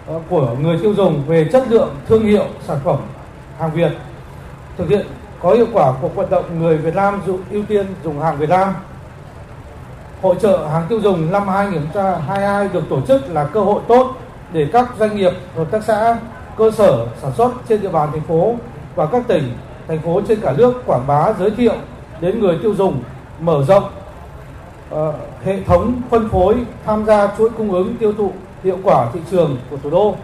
[0.07, 2.97] Ờ, của người tiêu dùng về chất lượng, thương hiệu, sản phẩm
[3.59, 3.91] hàng Việt,
[4.77, 5.05] thực hiện
[5.41, 8.73] có hiệu quả cuộc vận động người Việt Nam ưu tiên dùng hàng Việt Nam.
[10.21, 14.15] Hội trợ hàng tiêu dùng năm 2022 được tổ chức là cơ hội tốt
[14.53, 16.17] để các doanh nghiệp, hợp tác xã,
[16.57, 18.55] cơ sở sản xuất trên địa bàn thành phố
[18.95, 19.53] và các tỉnh,
[19.87, 21.75] thành phố trên cả nước quảng bá giới thiệu
[22.21, 23.03] đến người tiêu dùng
[23.39, 23.83] mở rộng
[24.93, 28.31] uh, hệ thống phân phối tham gia chuỗi cung ứng tiêu thụ
[28.63, 30.17] hiệu quả thị trường của thủ đô.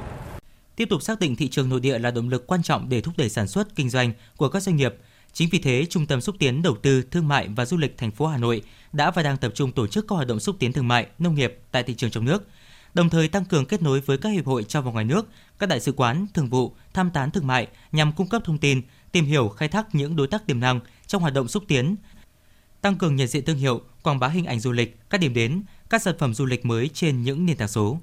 [0.75, 3.13] Tiếp tục xác định thị trường nội địa là động lực quan trọng để thúc
[3.17, 4.95] đẩy sản xuất kinh doanh của các doanh nghiệp.
[5.33, 8.11] Chính vì thế, Trung tâm xúc tiến đầu tư thương mại và du lịch thành
[8.11, 8.61] phố Hà Nội
[8.93, 11.35] đã và đang tập trung tổ chức các hoạt động xúc tiến thương mại, nông
[11.35, 12.47] nghiệp tại thị trường trong nước,
[12.93, 15.27] đồng thời tăng cường kết nối với các hiệp hội trong và ngoài nước,
[15.59, 18.81] các đại sứ quán, thường vụ, tham tán thương mại nhằm cung cấp thông tin,
[19.11, 21.95] tìm hiểu, khai thác những đối tác tiềm năng trong hoạt động xúc tiến,
[22.81, 25.63] tăng cường nhận diện thương hiệu, quảng bá hình ảnh du lịch, các điểm đến,
[25.89, 27.99] các sản phẩm du lịch mới trên những nền tảng số.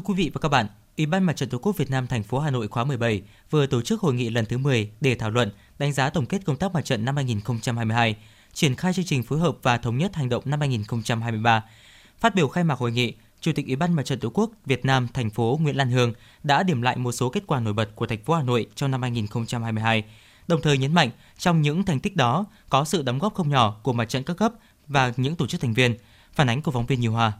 [0.00, 2.22] Thưa quý vị và các bạn, Ủy ban Mặt trận Tổ quốc Việt Nam thành
[2.22, 5.30] phố Hà Nội khóa 17 vừa tổ chức hội nghị lần thứ 10 để thảo
[5.30, 8.16] luận, đánh giá tổng kết công tác mặt trận năm 2022,
[8.52, 11.64] triển khai chương trình phối hợp và thống nhất hành động năm 2023.
[12.18, 14.84] Phát biểu khai mạc hội nghị, Chủ tịch Ủy ban Mặt trận Tổ quốc Việt
[14.84, 17.88] Nam thành phố Nguyễn Lan Hương đã điểm lại một số kết quả nổi bật
[17.94, 20.04] của thành phố Hà Nội trong năm 2022,
[20.48, 23.80] đồng thời nhấn mạnh trong những thành tích đó có sự đóng góp không nhỏ
[23.82, 24.52] của mặt trận các cấp
[24.86, 25.94] và những tổ chức thành viên.
[26.32, 27.32] Phản ánh của phóng viên Nhiều Hòa.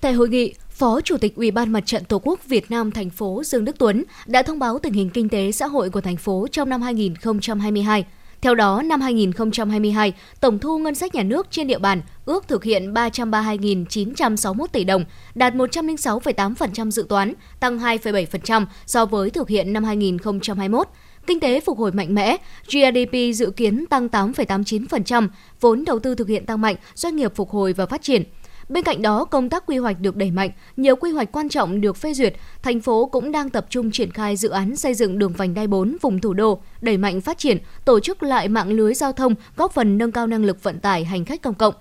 [0.00, 3.10] Tại hội nghị, Phó Chủ tịch Ủy ban Mặt trận Tổ quốc Việt Nam thành
[3.10, 6.16] phố Dương Đức Tuấn đã thông báo tình hình kinh tế xã hội của thành
[6.16, 8.04] phố trong năm 2022.
[8.40, 12.64] Theo đó, năm 2022, tổng thu ngân sách nhà nước trên địa bàn ước thực
[12.64, 19.84] hiện 332.961 tỷ đồng, đạt 106,8% dự toán, tăng 2,7% so với thực hiện năm
[19.84, 20.88] 2021.
[21.26, 25.28] Kinh tế phục hồi mạnh mẽ, GDP dự kiến tăng 8,89%,
[25.60, 28.24] vốn đầu tư thực hiện tăng mạnh, doanh nghiệp phục hồi và phát triển–
[28.70, 31.80] Bên cạnh đó, công tác quy hoạch được đẩy mạnh, nhiều quy hoạch quan trọng
[31.80, 35.18] được phê duyệt, thành phố cũng đang tập trung triển khai dự án xây dựng
[35.18, 38.70] đường vành đai 4 vùng thủ đô, đẩy mạnh phát triển, tổ chức lại mạng
[38.70, 41.74] lưới giao thông, góp phần nâng cao năng lực vận tải hành khách công cộng.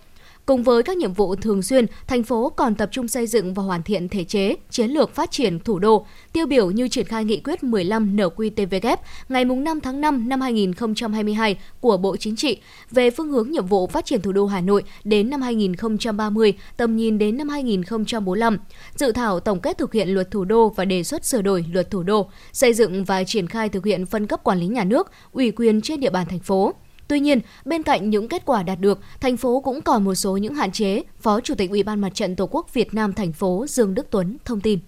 [0.49, 3.63] Cùng với các nhiệm vụ thường xuyên, thành phố còn tập trung xây dựng và
[3.63, 7.25] hoàn thiện thể chế, chiến lược phát triển thủ đô, tiêu biểu như triển khai
[7.25, 8.97] nghị quyết 15 NQTVK
[9.29, 12.57] ngày 5 tháng 5 năm 2022 của Bộ Chính trị
[12.91, 16.95] về phương hướng nhiệm vụ phát triển thủ đô Hà Nội đến năm 2030, tầm
[16.95, 18.57] nhìn đến năm 2045,
[18.95, 21.89] dự thảo tổng kết thực hiện luật thủ đô và đề xuất sửa đổi luật
[21.91, 25.11] thủ đô, xây dựng và triển khai thực hiện phân cấp quản lý nhà nước,
[25.31, 26.73] ủy quyền trên địa bàn thành phố.
[27.09, 30.37] Tuy nhiên, bên cạnh những kết quả đạt được, thành phố cũng còn một số
[30.37, 33.31] những hạn chế, Phó Chủ tịch Ủy ban Mặt trận Tổ quốc Việt Nam thành
[33.31, 34.79] phố Dương Đức Tuấn thông tin.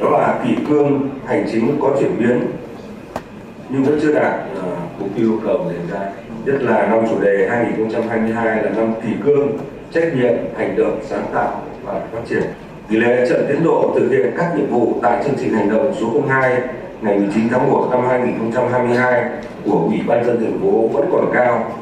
[0.00, 2.42] Đó là kỷ cương hành chính có chuyển biến
[3.68, 4.64] nhưng vẫn chưa đạt uh,
[5.00, 6.12] mục tiêu yêu cầu đề ra.
[6.44, 9.58] Nhất là năm chủ đề 2022 là năm kỷ cương,
[9.92, 12.42] trách nhiệm, hành động, sáng tạo và phát triển.
[12.88, 15.94] Tỷ lệ chậm tiến độ thực hiện các nhiệm vụ tại chương trình hành động
[16.00, 16.60] số 02
[17.02, 19.30] ngày 19 tháng 1 năm 2022
[19.64, 21.80] của Ủy ban dân thành phố vẫn còn cao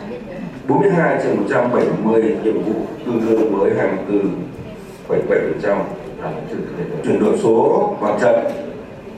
[0.69, 2.73] 42 trên 170 nhiệm vụ
[3.07, 3.73] tương đương với
[5.09, 5.77] 24,7%
[7.05, 8.35] chuyển đổi số và trận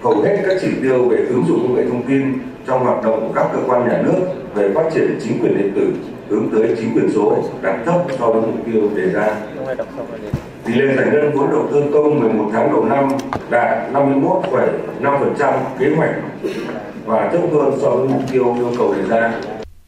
[0.03, 3.21] hầu hết các chỉ tiêu về ứng dụng công nghệ thông tin trong hoạt động
[3.21, 4.21] của các cơ quan nhà nước
[4.55, 5.93] về phát triển chính quyền điện tử
[6.29, 9.37] hướng tới chính quyền số đạt thấp so với mục tiêu đề ra.
[10.64, 13.09] Tỷ lệ giải ngân vốn đầu tư công 11 tháng đầu năm
[13.51, 16.11] đạt 51,5% kế hoạch
[17.05, 19.40] và thấp hơn so với mục tiêu yêu cầu đề ra.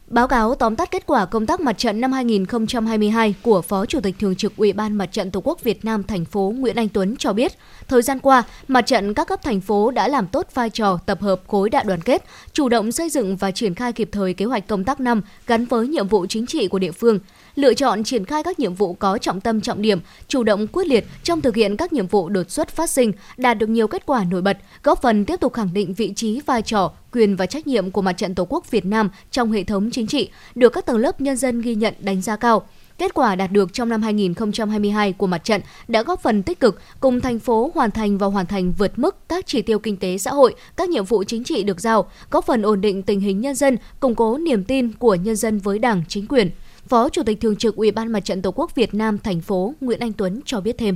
[0.07, 3.99] Báo cáo tóm tắt kết quả công tác mặt trận năm 2022 của Phó Chủ
[4.01, 6.89] tịch Thường trực Ủy ban Mặt trận Tổ quốc Việt Nam thành phố Nguyễn Anh
[6.89, 7.51] Tuấn cho biết,
[7.87, 11.21] thời gian qua, mặt trận các cấp thành phố đã làm tốt vai trò tập
[11.21, 14.45] hợp khối đại đoàn kết, chủ động xây dựng và triển khai kịp thời kế
[14.45, 17.19] hoạch công tác năm gắn với nhiệm vụ chính trị của địa phương,
[17.55, 20.87] lựa chọn triển khai các nhiệm vụ có trọng tâm trọng điểm, chủ động quyết
[20.87, 24.05] liệt trong thực hiện các nhiệm vụ đột xuất phát sinh, đạt được nhiều kết
[24.05, 27.45] quả nổi bật, góp phần tiếp tục khẳng định vị trí vai trò, quyền và
[27.45, 30.73] trách nhiệm của Mặt trận Tổ quốc Việt Nam trong hệ thống chính trị, được
[30.73, 32.63] các tầng lớp nhân dân ghi nhận đánh giá cao.
[32.97, 36.81] Kết quả đạt được trong năm 2022 của mặt trận đã góp phần tích cực
[36.99, 40.17] cùng thành phố hoàn thành và hoàn thành vượt mức các chỉ tiêu kinh tế
[40.17, 43.41] xã hội, các nhiệm vụ chính trị được giao, góp phần ổn định tình hình
[43.41, 46.51] nhân dân, củng cố niềm tin của nhân dân với Đảng, chính quyền.
[46.89, 49.73] Phó Chủ tịch Thường trực Ủy ban Mặt trận Tổ quốc Việt Nam thành phố
[49.81, 50.95] Nguyễn Anh Tuấn cho biết thêm.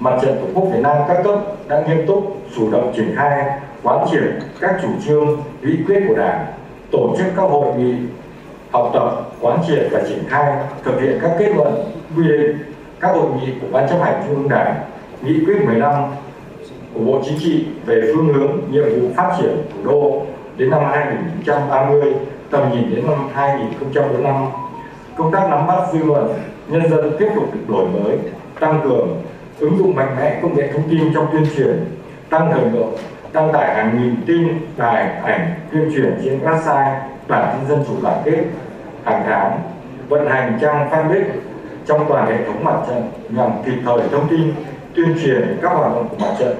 [0.00, 3.60] Mặt trận Tổ quốc Việt Nam các cấp đang nghiêm túc, chủ động triển khai,
[3.82, 4.22] quán triệt
[4.60, 6.46] các chủ trương, nghị quyết của Đảng,
[6.90, 7.94] tổ chức các hội nghị,
[8.70, 11.74] học tập, quán triệt và triển khai thực hiện các kết luận,
[12.16, 12.58] quy định,
[13.00, 14.74] các hội nghị của Ban chấp hành Trung ương Đảng,
[15.22, 16.04] nghị quyết 15
[16.94, 20.82] của Bộ Chính trị về phương hướng, nhiệm vụ phát triển thủ đô đến năm
[20.84, 22.14] 2030,
[22.50, 24.34] tầm nhìn đến năm 2045.
[25.16, 26.34] Công tác nắm bắt dư luận,
[26.68, 28.18] nhân dân tiếp tục được đổi mới,
[28.60, 29.22] tăng cường,
[29.58, 31.84] ứng dụng mạnh mẽ công nghệ thông tin trong tuyên truyền,
[32.30, 32.94] tăng thời lượng,
[33.32, 36.94] đăng tải hàng nghìn tin, tài ảnh, tuyên truyền trên website
[37.28, 38.44] bản tin dân chủ đoàn kết
[39.04, 39.60] hàng tháng,
[40.08, 41.24] vận hành trang fanpage
[41.86, 44.52] trong toàn hệ thống mặt trận nhằm kịp thời thông tin,
[44.94, 46.56] tuyên truyền các hoạt động của mặt trận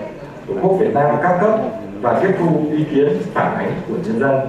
[0.47, 1.61] Tổ quốc Việt Nam các cấp
[2.01, 4.41] và tiếp thu ý kiến phản ánh của nhân dân.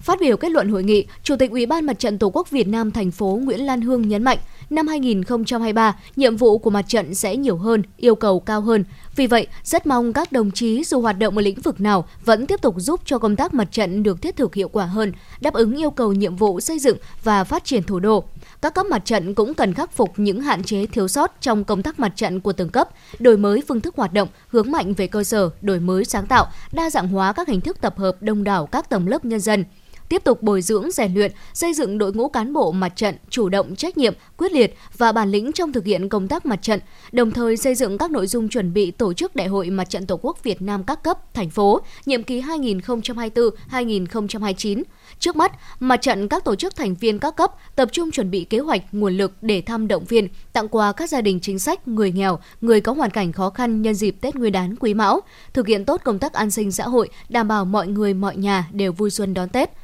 [0.00, 2.68] Phát biểu kết luận hội nghị, Chủ tịch Ủy ban Mặt trận Tổ quốc Việt
[2.68, 4.38] Nam thành phố Nguyễn Lan Hương nhấn mạnh,
[4.70, 8.84] năm 2023, nhiệm vụ của mặt trận sẽ nhiều hơn, yêu cầu cao hơn.
[9.16, 12.46] Vì vậy, rất mong các đồng chí dù hoạt động ở lĩnh vực nào vẫn
[12.46, 15.54] tiếp tục giúp cho công tác mặt trận được thiết thực hiệu quả hơn, đáp
[15.54, 18.24] ứng yêu cầu nhiệm vụ xây dựng và phát triển thủ đô.
[18.62, 21.82] Các cấp mặt trận cũng cần khắc phục những hạn chế thiếu sót trong công
[21.82, 25.06] tác mặt trận của từng cấp, đổi mới phương thức hoạt động, hướng mạnh về
[25.06, 28.44] cơ sở, đổi mới sáng tạo, đa dạng hóa các hình thức tập hợp đông
[28.44, 29.64] đảo các tầng lớp nhân dân–
[30.10, 33.48] tiếp tục bồi dưỡng rèn luyện, xây dựng đội ngũ cán bộ mặt trận chủ
[33.48, 36.80] động trách nhiệm, quyết liệt và bản lĩnh trong thực hiện công tác mặt trận,
[37.12, 40.06] đồng thời xây dựng các nội dung chuẩn bị tổ chức Đại hội Mặt trận
[40.06, 44.82] Tổ quốc Việt Nam các cấp, thành phố, nhiệm kỳ 2024-2029.
[45.18, 48.44] Trước mắt, mặt trận các tổ chức thành viên các cấp tập trung chuẩn bị
[48.44, 51.88] kế hoạch, nguồn lực để thăm động viên, tặng quà các gia đình chính sách,
[51.88, 55.20] người nghèo, người có hoàn cảnh khó khăn nhân dịp Tết Nguyên đán Quý Mão,
[55.52, 58.68] thực hiện tốt công tác an sinh xã hội, đảm bảo mọi người mọi nhà
[58.72, 59.79] đều vui xuân đón Tết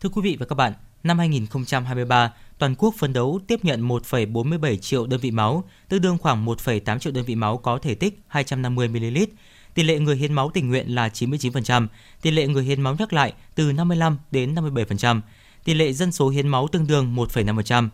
[0.00, 0.72] Thưa quý vị và các bạn,
[1.04, 6.18] năm 2023, toàn quốc phấn đấu tiếp nhận 1,47 triệu đơn vị máu, tương đương
[6.18, 9.18] khoảng 1,8 triệu đơn vị máu có thể tích 250 ml.
[9.74, 11.86] Tỷ lệ người hiến máu tình nguyện là 99%,
[12.22, 15.20] tỷ lệ người hiến máu nhắc lại từ 55 đến 57%,
[15.64, 17.88] tỷ lệ dân số hiến máu tương đương 1,5%.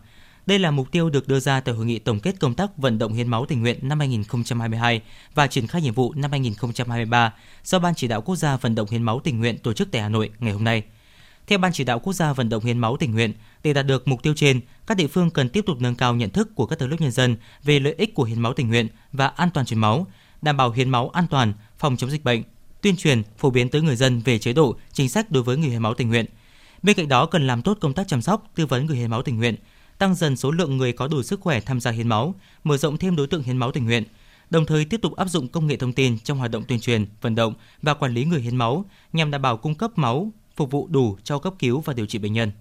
[0.45, 2.97] Đây là mục tiêu được đưa ra tại hội nghị tổng kết công tác vận
[2.97, 5.01] động hiến máu tình nguyện năm 2022
[5.33, 8.87] và triển khai nhiệm vụ năm 2023 do Ban chỉ đạo quốc gia vận động
[8.91, 10.83] hiến máu tình nguyện tổ chức tại Hà Nội ngày hôm nay.
[11.47, 14.07] Theo Ban chỉ đạo quốc gia vận động hiến máu tình nguyện, để đạt được
[14.07, 16.79] mục tiêu trên, các địa phương cần tiếp tục nâng cao nhận thức của các
[16.79, 19.65] tầng lớp nhân dân về lợi ích của hiến máu tình nguyện và an toàn
[19.65, 20.07] truyền máu,
[20.41, 22.43] đảm bảo hiến máu an toàn, phòng chống dịch bệnh,
[22.81, 25.69] tuyên truyền, phổ biến tới người dân về chế độ, chính sách đối với người
[25.69, 26.25] hiến máu tình nguyện.
[26.83, 29.21] Bên cạnh đó cần làm tốt công tác chăm sóc, tư vấn người hiến máu
[29.21, 29.55] tình nguyện,
[29.97, 32.97] tăng dần số lượng người có đủ sức khỏe tham gia hiến máu, mở rộng
[32.97, 34.03] thêm đối tượng hiến máu tình nguyện,
[34.49, 37.05] đồng thời tiếp tục áp dụng công nghệ thông tin trong hoạt động tuyên truyền,
[37.21, 40.71] vận động và quản lý người hiến máu nhằm đảm bảo cung cấp máu phục
[40.71, 42.51] vụ đủ cho cấp cứu và điều trị bệnh nhân.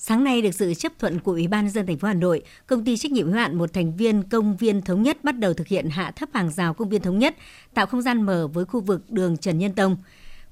[0.00, 2.84] Sáng nay được sự chấp thuận của Ủy ban dân thành phố Hà Nội, công
[2.84, 5.66] ty trách nhiệm hữu hạn một thành viên công viên thống nhất bắt đầu thực
[5.66, 7.36] hiện hạ thấp hàng rào công viên thống nhất,
[7.74, 9.96] tạo không gian mở với khu vực đường Trần Nhân Tông.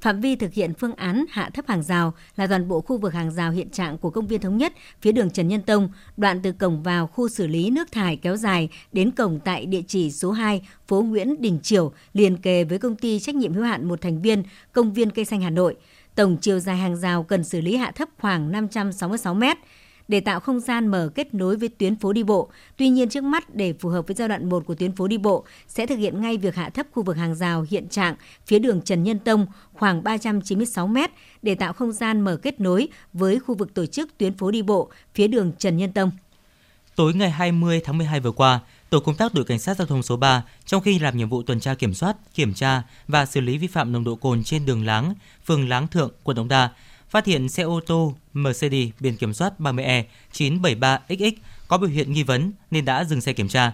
[0.01, 3.15] Phạm vi thực hiện phương án hạ thấp hàng rào là toàn bộ khu vực
[3.15, 6.41] hàng rào hiện trạng của công viên thống nhất phía đường Trần Nhân Tông, đoạn
[6.43, 10.11] từ cổng vào khu xử lý nước thải kéo dài đến cổng tại địa chỉ
[10.11, 13.89] số 2, phố Nguyễn Đình Triều, liền kề với công ty trách nhiệm hữu hạn
[13.89, 15.77] một thành viên công viên cây xanh Hà Nội.
[16.17, 19.57] Tổng chiều dài hàng rào cần xử lý hạ thấp khoảng 566 mét
[20.09, 22.51] để tạo không gian mở kết nối với tuyến phố đi bộ.
[22.77, 25.19] Tuy nhiên trước mắt để phù hợp với giai đoạn 1 của tuyến phố đi
[25.19, 28.15] bộ sẽ thực hiện ngay việc hạ thấp khu vực hàng rào hiện trạng
[28.47, 30.97] phía đường Trần Nhân Tông khoảng 396 m
[31.43, 34.63] để tạo không gian mở kết nối với khu vực tổ chức tuyến phố đi
[34.63, 36.11] bộ phía đường Trần Nhân Tông.
[36.97, 38.61] Tối ngày 20 tháng 12 vừa qua,
[38.91, 41.43] tổ công tác đội cảnh sát giao thông số 3 trong khi làm nhiệm vụ
[41.43, 44.67] tuần tra kiểm soát, kiểm tra và xử lý vi phạm nồng độ cồn trên
[44.67, 45.15] đường Láng,
[45.47, 46.71] phường Láng Thượng, quận Đống Đa,
[47.09, 51.33] phát hiện xe ô tô Mercedes biển kiểm soát 30E 973XX
[51.69, 53.73] có biểu hiện nghi vấn nên đã dừng xe kiểm tra.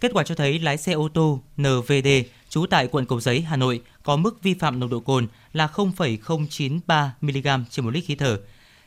[0.00, 2.08] Kết quả cho thấy lái xe ô tô NVD
[2.48, 5.66] trú tại quận Cầu Giấy, Hà Nội có mức vi phạm nồng độ cồn là
[5.66, 8.38] 0,093 mg trên một lít khí thở.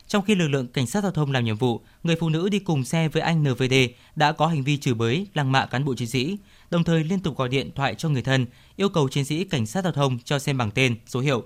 [0.08, 2.58] Trong khi lực lượng cảnh sát giao thông làm nhiệm vụ, người phụ nữ đi
[2.58, 3.74] cùng xe với anh NVD
[4.16, 6.38] đã có hành vi chửi bới, lăng mạ cán bộ chiến sĩ,
[6.70, 8.46] đồng thời liên tục gọi điện thoại cho người thân,
[8.76, 11.42] yêu cầu chiến sĩ cảnh sát giao thông cho xem bằng tên, số hiệu.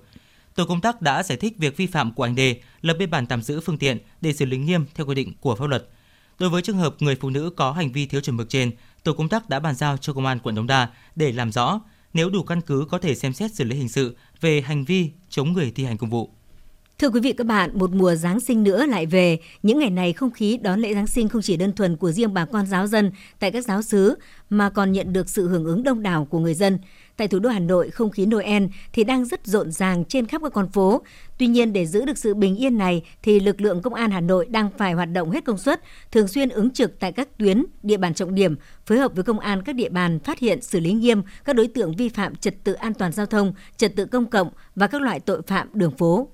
[0.54, 3.26] Tổ công tác đã giải thích việc vi phạm của anh Đê, lập biên bản
[3.26, 5.88] tạm giữ phương tiện để xử lý nghiêm theo quy định của pháp luật.
[6.38, 8.70] Đối với trường hợp người phụ nữ có hành vi thiếu chuẩn mực trên,
[9.04, 11.80] tổ công tác đã bàn giao cho công an quận Đống Đa để làm rõ,
[12.14, 15.10] nếu đủ căn cứ có thể xem xét xử lý hình sự về hành vi
[15.28, 16.30] chống người thi hành công vụ.
[17.02, 19.38] Thưa quý vị các bạn, một mùa Giáng sinh nữa lại về.
[19.62, 22.34] Những ngày này không khí đón lễ Giáng sinh không chỉ đơn thuần của riêng
[22.34, 24.14] bà con giáo dân tại các giáo xứ
[24.50, 26.78] mà còn nhận được sự hưởng ứng đông đảo của người dân.
[27.16, 30.42] Tại thủ đô Hà Nội, không khí Noel thì đang rất rộn ràng trên khắp
[30.42, 31.02] các con phố.
[31.38, 34.20] Tuy nhiên để giữ được sự bình yên này thì lực lượng công an Hà
[34.20, 35.80] Nội đang phải hoạt động hết công suất,
[36.12, 39.38] thường xuyên ứng trực tại các tuyến, địa bàn trọng điểm, phối hợp với công
[39.38, 42.64] an các địa bàn phát hiện xử lý nghiêm các đối tượng vi phạm trật
[42.64, 45.96] tự an toàn giao thông, trật tự công cộng và các loại tội phạm đường
[45.96, 46.28] phố.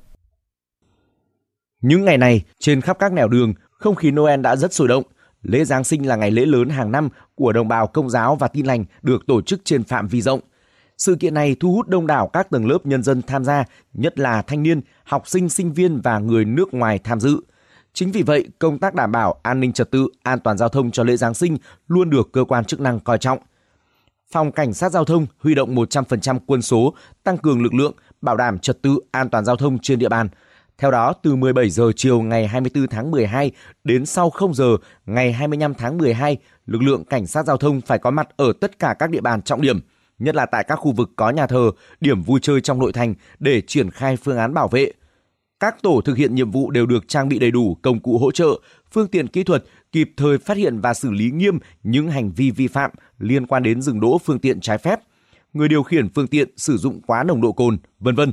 [1.81, 5.03] Những ngày này, trên khắp các nẻo đường, không khí Noel đã rất sôi động.
[5.43, 8.49] Lễ Giáng sinh là ngày lễ lớn hàng năm của đồng bào công giáo và
[8.49, 10.41] tin lành được tổ chức trên phạm vi rộng.
[10.99, 14.19] Sự kiện này thu hút đông đảo các tầng lớp nhân dân tham gia, nhất
[14.19, 17.41] là thanh niên, học sinh, sinh viên và người nước ngoài tham dự.
[17.93, 20.91] Chính vì vậy, công tác đảm bảo an ninh trật tự, an toàn giao thông
[20.91, 21.57] cho lễ Giáng sinh
[21.89, 23.39] luôn được cơ quan chức năng coi trọng.
[24.33, 28.37] Phòng Cảnh sát Giao thông huy động 100% quân số, tăng cường lực lượng, bảo
[28.37, 30.29] đảm trật tự an toàn giao thông trên địa bàn–
[30.79, 33.51] theo đó, từ 17 giờ chiều ngày 24 tháng 12
[33.85, 34.77] đến sau 0 giờ
[35.07, 38.79] ngày 25 tháng 12, lực lượng cảnh sát giao thông phải có mặt ở tất
[38.79, 39.81] cả các địa bàn trọng điểm,
[40.19, 41.71] nhất là tại các khu vực có nhà thờ,
[42.01, 44.93] điểm vui chơi trong nội thành để triển khai phương án bảo vệ.
[45.61, 48.31] Các tổ thực hiện nhiệm vụ đều được trang bị đầy đủ công cụ hỗ
[48.31, 48.61] trợ,
[48.93, 52.51] phương tiện kỹ thuật kịp thời phát hiện và xử lý nghiêm những hành vi
[52.51, 55.01] vi phạm liên quan đến dừng đỗ phương tiện trái phép,
[55.53, 58.33] người điều khiển phương tiện sử dụng quá nồng độ cồn, vân vân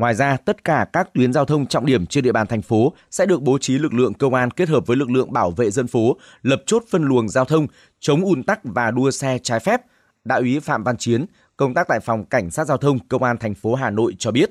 [0.00, 2.92] Ngoài ra, tất cả các tuyến giao thông trọng điểm trên địa bàn thành phố
[3.10, 5.70] sẽ được bố trí lực lượng công an kết hợp với lực lượng bảo vệ
[5.70, 7.66] dân phố, lập chốt phân luồng giao thông,
[8.00, 9.80] chống ùn tắc và đua xe trái phép.
[10.24, 11.26] Đại úy Phạm Văn Chiến,
[11.56, 14.30] công tác tại phòng cảnh sát giao thông công an thành phố Hà Nội cho
[14.30, 14.50] biết.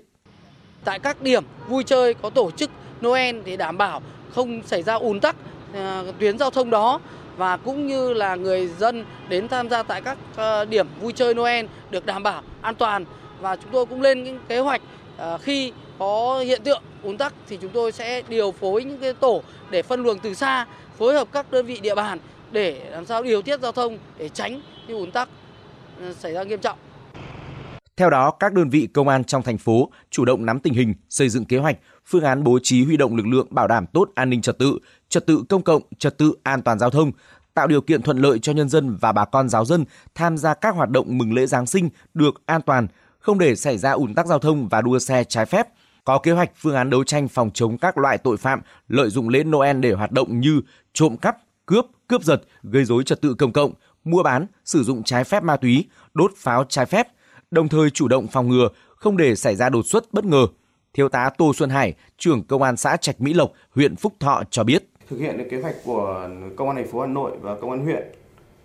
[0.83, 2.69] Tại các điểm vui chơi có tổ chức
[3.05, 4.01] Noel để đảm bảo
[4.35, 5.35] không xảy ra ùn tắc
[5.73, 6.99] ờ, tuyến giao thông đó
[7.37, 11.33] và cũng như là người dân đến tham gia tại các ờ, điểm vui chơi
[11.33, 13.05] Noel được đảm bảo an toàn
[13.41, 14.81] và chúng tôi cũng lên những kế hoạch
[15.19, 19.13] Ờ, khi có hiện tượng ùn tắc thì chúng tôi sẽ điều phối những cái
[19.13, 20.65] tổ để phân luồng từ xa,
[20.97, 22.19] phối hợp các đơn vị địa bàn
[22.51, 25.29] để làm sao điều tiết giao thông để tránh cái ùn tắc
[25.99, 26.77] ừ, xảy ra nghiêm trọng.
[27.97, 30.93] Theo đó, các đơn vị công an trong thành phố chủ động nắm tình hình,
[31.09, 34.09] xây dựng kế hoạch, phương án bố trí huy động lực lượng bảo đảm tốt
[34.15, 37.11] an ninh trật tự, trật tự công cộng, trật tự an toàn giao thông,
[37.53, 40.53] tạo điều kiện thuận lợi cho nhân dân và bà con giáo dân tham gia
[40.53, 42.87] các hoạt động mừng lễ Giáng sinh được an toàn,
[43.29, 45.67] không để xảy ra ủn tắc giao thông và đua xe trái phép,
[46.03, 49.29] có kế hoạch phương án đấu tranh phòng chống các loại tội phạm lợi dụng
[49.29, 50.61] lễ Noel để hoạt động như
[50.93, 53.73] trộm cắp, cướp, cướp giật, gây rối trật tự công cộng,
[54.03, 57.07] mua bán, sử dụng trái phép ma túy, đốt pháo trái phép,
[57.51, 60.47] đồng thời chủ động phòng ngừa, không để xảy ra đột xuất bất ngờ.
[60.93, 64.43] Thiếu tá Tô Xuân Hải, trưởng công an xã Trạch Mỹ Lộc, huyện Phúc Thọ
[64.51, 64.89] cho biết.
[65.09, 67.83] Thực hiện được kế hoạch của công an thành phố Hà Nội và công an
[67.85, 68.03] huyện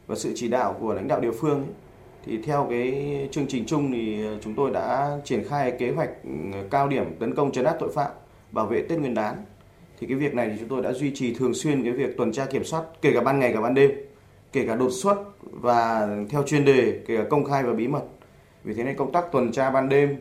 [0.06, 1.66] và sự chỉ đạo của lãnh đạo địa phương
[2.24, 6.10] thì theo cái chương trình chung thì ờ, chúng tôi đã triển khai kế hoạch
[6.24, 6.30] ừ,
[6.70, 8.10] cao điểm tấn công chấn áp tội phạm,
[8.52, 9.44] bảo vệ Tết Nguyên đán.
[10.00, 12.32] Thì cái việc này thì chúng tôi đã duy trì thường xuyên cái việc tuần
[12.32, 13.90] tra kiểm soát, kể cả ban ngày, cả ban đêm,
[14.52, 18.02] kể cả đột xuất và theo chuyên đề, kể cả công khai và bí mật.
[18.64, 20.16] Vì thế nên công tác tuần tra ban đêm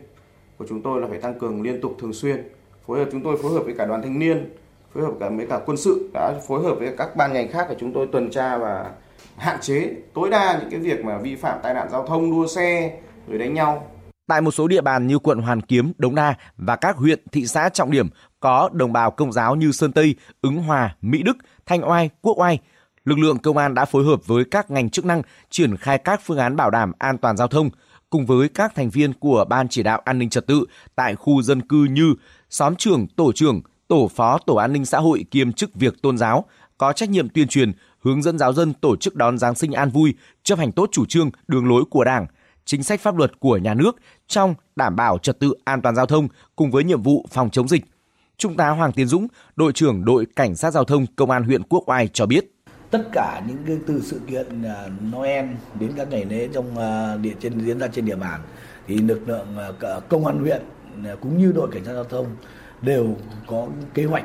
[0.57, 2.43] của chúng tôi là phải tăng cường liên tục thường xuyên.
[2.87, 4.55] Phối hợp, chúng tôi phối hợp với cả đoàn thanh niên,
[4.93, 7.67] phối hợp cả với cả quân sự đã phối hợp với các ban ngành khác
[7.69, 8.91] để chúng tôi tuần tra và
[9.37, 12.47] hạn chế tối đa những cái việc mà vi phạm tai nạn giao thông, đua
[12.47, 13.89] xe, rồi đánh nhau.
[14.27, 17.47] Tại một số địa bàn như quận Hoàn Kiếm, Đống Đa và các huyện, thị
[17.47, 18.09] xã trọng điểm
[18.39, 22.39] có đồng bào công giáo như Sơn Tây, Ứng Hòa, Mỹ Đức, Thanh Oai, Quốc
[22.39, 22.59] Oai,
[23.05, 26.21] lực lượng công an đã phối hợp với các ngành chức năng triển khai các
[26.23, 27.69] phương án bảo đảm an toàn giao thông
[28.09, 30.65] cùng với các thành viên của Ban chỉ đạo an ninh trật tự
[30.95, 32.15] tại khu dân cư như
[32.49, 36.17] xóm trưởng, tổ trưởng, tổ phó tổ an ninh xã hội kiêm chức việc tôn
[36.17, 36.45] giáo
[36.77, 37.71] có trách nhiệm tuyên truyền,
[38.03, 41.05] hướng dẫn giáo dân tổ chức đón Giáng sinh an vui, chấp hành tốt chủ
[41.05, 42.25] trương, đường lối của Đảng,
[42.65, 43.95] chính sách pháp luật của nhà nước
[44.27, 47.67] trong đảm bảo trật tự an toàn giao thông cùng với nhiệm vụ phòng chống
[47.67, 47.85] dịch.
[48.37, 51.63] Trung tá Hoàng Tiến Dũng, đội trưởng đội cảnh sát giao thông công an huyện
[51.63, 52.53] Quốc Oai cho biết
[52.93, 55.45] tất cả những cái từ sự kiện à, Noel
[55.79, 58.41] đến các ngày lễ trong à, địa trên diễn ra trên địa bàn
[58.87, 60.61] thì lực lượng à, công an huyện
[61.21, 62.27] cũng như đội cảnh sát giao thông
[62.81, 63.15] đều
[63.47, 64.23] có kế hoạch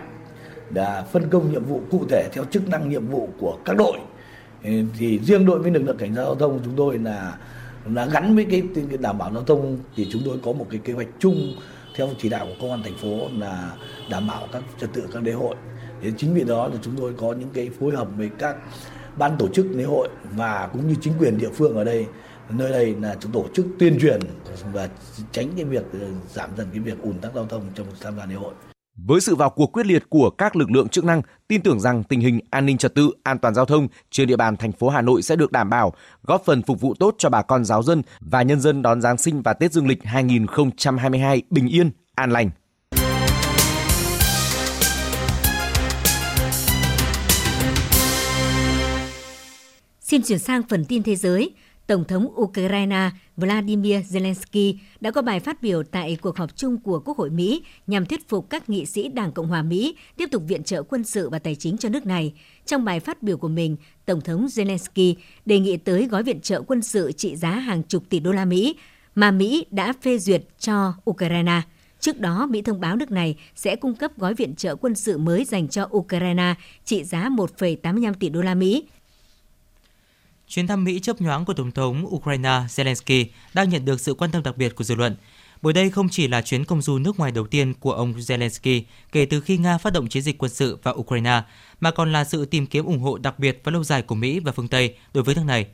[0.71, 3.99] đã phân công nhiệm vụ cụ thể theo chức năng nhiệm vụ của các đội.
[4.99, 7.39] Thì riêng đội với lực lượng cảnh sát giao thông chúng tôi là
[7.95, 10.81] là gắn với cái, cái đảm bảo giao thông thì chúng tôi có một cái
[10.85, 11.55] kế hoạch chung
[11.97, 13.73] theo chỉ đạo của công an thành phố là
[14.11, 15.55] đảm bảo các trật tự các lễ hội.
[16.03, 18.57] Thế chính vì đó là chúng tôi có những cái phối hợp với các
[19.16, 22.07] ban tổ chức lễ hội và cũng như chính quyền địa phương ở đây.
[22.51, 24.21] Nơi đây là chúng tổ chức tuyên truyền
[24.73, 24.89] và
[25.33, 28.27] tránh cái việc ờ, giảm dần cái việc ùn tắc giao thông trong tham gia
[28.27, 28.53] lễ hội.
[29.07, 32.05] Với sự vào cuộc quyết liệt của các lực lượng chức năng, tin tưởng rằng
[32.05, 34.88] tình hình an ninh trật tự, an toàn giao thông trên địa bàn thành phố
[34.88, 35.92] Hà Nội sẽ được đảm bảo,
[36.22, 39.18] góp phần phục vụ tốt cho bà con giáo dân và nhân dân đón Giáng
[39.18, 42.51] sinh và Tết Dương lịch 2022 bình yên, an lành.
[50.01, 51.51] Xin chuyển sang phần tin thế giới.
[51.89, 57.01] Tổng thống Ukraine Vladimir Zelensky đã có bài phát biểu tại cuộc họp chung của
[57.05, 60.43] Quốc hội Mỹ nhằm thuyết phục các nghị sĩ Đảng Cộng hòa Mỹ tiếp tục
[60.49, 62.32] viện trợ quân sự và tài chính cho nước này.
[62.66, 63.76] Trong bài phát biểu của mình,
[64.07, 65.14] Tổng thống Zelensky
[65.47, 68.45] đề nghị tới gói viện trợ quân sự trị giá hàng chục tỷ đô la
[68.45, 68.76] Mỹ
[69.14, 71.62] mà Mỹ đã phê duyệt cho Ukraine.
[72.01, 75.18] Trước đó, Mỹ thông báo nước này sẽ cung cấp gói viện trợ quân sự
[75.18, 78.84] mới dành cho Ukraine trị giá 1,85 tỷ đô la Mỹ
[80.49, 83.24] chuyến thăm Mỹ chớp nhoáng của Tổng thống Ukraine Zelensky
[83.55, 85.16] đang nhận được sự quan tâm đặc biệt của dư luận.
[85.62, 88.82] Bởi đây không chỉ là chuyến công du nước ngoài đầu tiên của ông Zelensky
[89.12, 91.42] kể từ khi Nga phát động chiến dịch quân sự vào Ukraine,
[91.80, 94.40] mà còn là sự tìm kiếm ủng hộ đặc biệt và lâu dài của Mỹ
[94.40, 95.66] và phương Tây đối với nước này.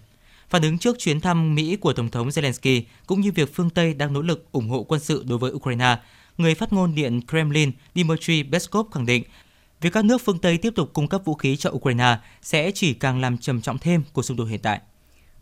[0.49, 3.95] Phản ứng trước chuyến thăm Mỹ của Tổng thống Zelensky cũng như việc phương Tây
[3.95, 5.97] đang nỗ lực ủng hộ quân sự đối với Ukraine,
[6.39, 9.23] người phát ngôn Điện Kremlin Dmitry Peskov khẳng định
[9.81, 12.95] Việc các nước phương Tây tiếp tục cung cấp vũ khí cho Ukraine sẽ chỉ
[12.95, 14.81] càng làm trầm trọng thêm cuộc xung đột hiện tại.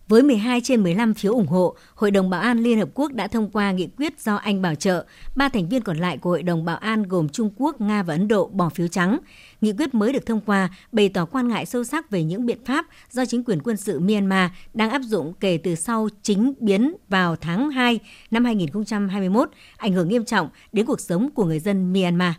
[0.09, 3.29] Với 12 trên 15 phiếu ủng hộ, Hội đồng Bảo an Liên Hợp Quốc đã
[3.29, 5.07] thông qua nghị quyết do Anh bảo trợ.
[5.37, 8.15] Ba thành viên còn lại của Hội đồng Bảo an gồm Trung Quốc, Nga và
[8.15, 9.19] Ấn Độ bỏ phiếu trắng.
[9.61, 12.65] Nghị quyết mới được thông qua bày tỏ quan ngại sâu sắc về những biện
[12.65, 16.97] pháp do chính quyền quân sự Myanmar đang áp dụng kể từ sau chính biến
[17.09, 21.93] vào tháng 2 năm 2021, ảnh hưởng nghiêm trọng đến cuộc sống của người dân
[21.93, 22.35] Myanmar.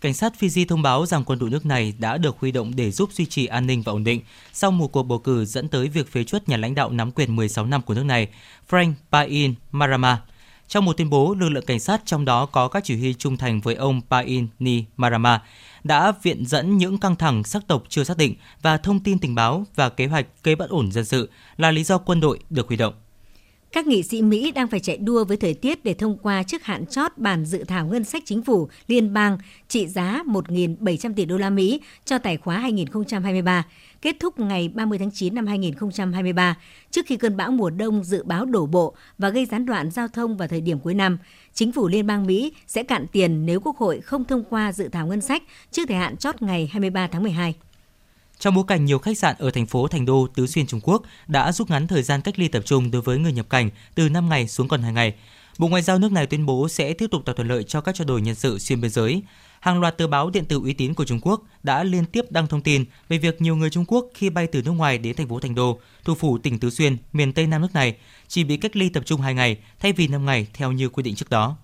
[0.00, 2.90] Cảnh sát Fiji thông báo rằng quân đội nước này đã được huy động để
[2.90, 4.20] giúp duy trì an ninh và ổn định
[4.52, 7.36] sau một cuộc bầu cử dẫn tới việc phế chuất nhà lãnh đạo nắm quyền
[7.36, 8.28] 16 năm của nước này,
[8.70, 10.22] Frank Pain Marama.
[10.68, 13.36] Trong một tuyên bố, lực lượng cảnh sát trong đó có các chỉ huy trung
[13.36, 15.42] thành với ông Pain Ni Marama
[15.84, 19.34] đã viện dẫn những căng thẳng sắc tộc chưa xác định và thông tin tình
[19.34, 22.68] báo và kế hoạch gây bất ổn dân sự là lý do quân đội được
[22.68, 22.94] huy động.
[23.72, 26.64] Các nghị sĩ Mỹ đang phải chạy đua với thời tiết để thông qua trước
[26.64, 29.38] hạn chót bản dự thảo ngân sách chính phủ liên bang
[29.68, 33.66] trị giá 1.700 tỷ đô la Mỹ cho tài khóa 2023,
[34.02, 36.56] kết thúc ngày 30 tháng 9 năm 2023,
[36.90, 40.08] trước khi cơn bão mùa đông dự báo đổ bộ và gây gián đoạn giao
[40.08, 41.18] thông vào thời điểm cuối năm.
[41.54, 44.88] Chính phủ liên bang Mỹ sẽ cạn tiền nếu Quốc hội không thông qua dự
[44.88, 47.54] thảo ngân sách trước thời hạn chót ngày 23 tháng 12.
[48.38, 51.02] Trong bối cảnh nhiều khách sạn ở thành phố Thành Đô, Tứ Xuyên Trung Quốc
[51.26, 54.08] đã rút ngắn thời gian cách ly tập trung đối với người nhập cảnh từ
[54.08, 55.14] 5 ngày xuống còn 2 ngày.
[55.58, 57.94] Bộ Ngoại giao nước này tuyên bố sẽ tiếp tục tạo thuận lợi cho các
[57.94, 59.22] trao đổi nhân sự xuyên biên giới.
[59.60, 62.46] Hàng loạt tờ báo điện tử uy tín của Trung Quốc đã liên tiếp đăng
[62.46, 65.28] thông tin về việc nhiều người Trung Quốc khi bay từ nước ngoài đến thành
[65.28, 67.96] phố Thành Đô, thủ phủ tỉnh Tứ Xuyên, miền Tây Nam nước này,
[68.28, 71.02] chỉ bị cách ly tập trung 2 ngày thay vì 5 ngày theo như quy
[71.02, 71.56] định trước đó.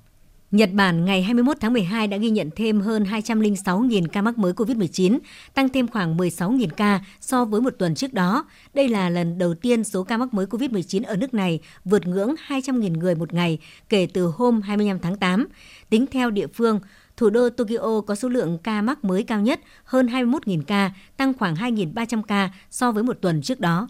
[0.51, 4.53] Nhật Bản ngày 21 tháng 12 đã ghi nhận thêm hơn 206.000 ca mắc mới
[4.53, 5.19] COVID-19,
[5.55, 8.45] tăng thêm khoảng 16.000 ca so với một tuần trước đó.
[8.75, 12.35] Đây là lần đầu tiên số ca mắc mới COVID-19 ở nước này vượt ngưỡng
[12.49, 15.47] 200.000 người một ngày kể từ hôm 25 tháng 8.
[15.91, 16.81] Tính theo địa phương,
[17.17, 21.35] thủ đô Tokyo có số lượng ca mắc mới cao nhất hơn 21.000 ca, tăng
[21.35, 23.89] khoảng 2.300 ca so với một tuần trước đó.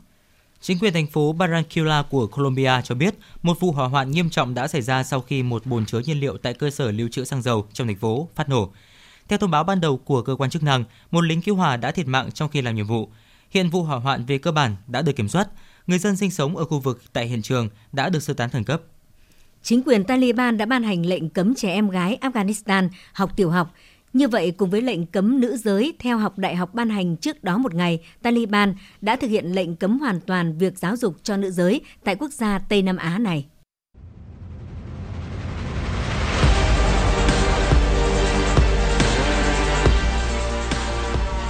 [0.67, 4.55] Chính quyền thành phố Barranquilla của Colombia cho biết một vụ hỏa hoạn nghiêm trọng
[4.55, 7.25] đã xảy ra sau khi một bồn chứa nhiên liệu tại cơ sở lưu trữ
[7.25, 8.73] xăng dầu trong thành phố phát nổ.
[9.29, 11.91] Theo thông báo ban đầu của cơ quan chức năng, một lính cứu hỏa đã
[11.91, 13.09] thiệt mạng trong khi làm nhiệm vụ.
[13.51, 15.49] Hiện vụ hỏa hoạn về cơ bản đã được kiểm soát.
[15.87, 18.65] Người dân sinh sống ở khu vực tại hiện trường đã được sơ tán khẩn
[18.65, 18.81] cấp.
[19.63, 23.75] Chính quyền Taliban đã ban hành lệnh cấm trẻ em gái Afghanistan học tiểu học
[24.15, 27.45] như vậy, cùng với lệnh cấm nữ giới theo học đại học ban hành trước
[27.45, 31.37] đó một ngày, Taliban đã thực hiện lệnh cấm hoàn toàn việc giáo dục cho
[31.37, 33.47] nữ giới tại quốc gia Tây Nam Á này.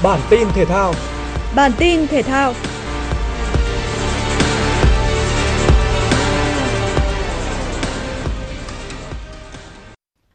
[0.03, 0.95] Bản tin thể thao
[1.57, 2.55] Bản tin thể thao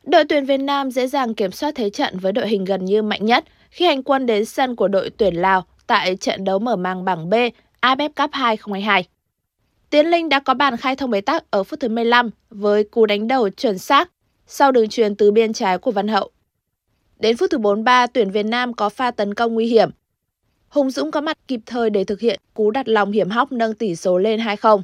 [0.09, 3.01] Đội tuyển Việt Nam dễ dàng kiểm soát thế trận với đội hình gần như
[3.01, 6.75] mạnh nhất khi hành quân đến sân của đội tuyển Lào tại trận đấu mở
[6.75, 7.33] màn bảng B
[7.81, 9.07] AFF Cup 2022.
[9.89, 13.05] Tiến Linh đã có bàn khai thông bế tắc ở phút thứ 15 với cú
[13.05, 14.11] đánh đầu chuẩn xác
[14.47, 16.31] sau đường truyền từ biên trái của Văn Hậu.
[17.19, 19.89] Đến phút thứ 43, tuyển Việt Nam có pha tấn công nguy hiểm.
[20.69, 23.73] Hùng Dũng có mặt kịp thời để thực hiện cú đặt lòng hiểm hóc nâng
[23.73, 24.81] tỷ số lên 2-0.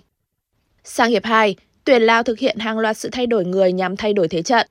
[0.83, 4.13] Sang hiệp 2, tuyển Lào thực hiện hàng loạt sự thay đổi người nhằm thay
[4.13, 4.67] đổi thế trận.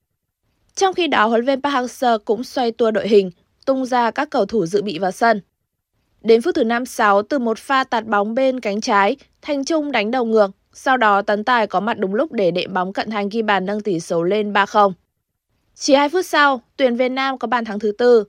[0.75, 3.31] Trong khi đó, huấn luyện viên Park Hang-seo cũng xoay tua đội hình,
[3.66, 5.41] tung ra các cầu thủ dự bị vào sân.
[6.22, 10.11] Đến phút thứ 56 từ một pha tạt bóng bên cánh trái, Thanh Trung đánh
[10.11, 13.29] đầu ngược, sau đó Tấn Tài có mặt đúng lúc để đệm bóng cận thành
[13.29, 14.93] ghi bàn nâng tỷ số lên 3-0.
[15.75, 18.25] Chỉ 2 phút sau, tuyển Việt Nam có bàn thắng thứ tư.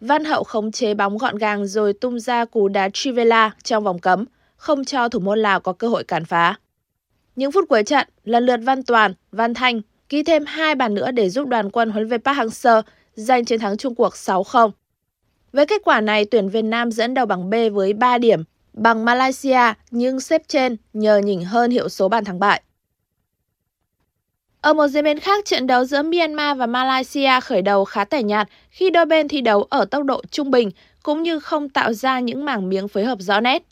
[0.00, 3.98] Văn Hậu khống chế bóng gọn gàng rồi tung ra cú đá Trivela trong vòng
[3.98, 4.24] cấm,
[4.56, 6.54] không cho thủ môn Lào có cơ hội cản phá.
[7.36, 9.80] Những phút cuối trận, lần lượt Văn Toàn, Văn Thanh
[10.10, 12.82] ghi thêm hai bàn nữa để giúp đoàn quân huấn luyện Park Hang-seo
[13.14, 14.70] giành chiến thắng chung cuộc 6-0.
[15.52, 19.04] Với kết quả này, tuyển Việt Nam dẫn đầu bảng B với 3 điểm, bằng
[19.04, 22.62] Malaysia nhưng xếp trên nhờ nhỉnh hơn hiệu số bàn thắng bại.
[24.60, 28.22] Ở một diễn biến khác, trận đấu giữa Myanmar và Malaysia khởi đầu khá tẻ
[28.22, 30.70] nhạt khi đôi bên thi đấu ở tốc độ trung bình
[31.02, 33.62] cũng như không tạo ra những mảng miếng phối hợp rõ nét.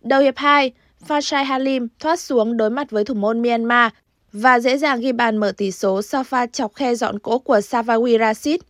[0.00, 0.72] Đầu hiệp 2,
[1.08, 3.92] Fashai Halim thoát xuống đối mặt với thủ môn Myanmar
[4.34, 7.58] và dễ dàng ghi bàn mở tỷ số sau pha chọc khe dọn cỗ của
[7.58, 8.60] Savawi Rashid.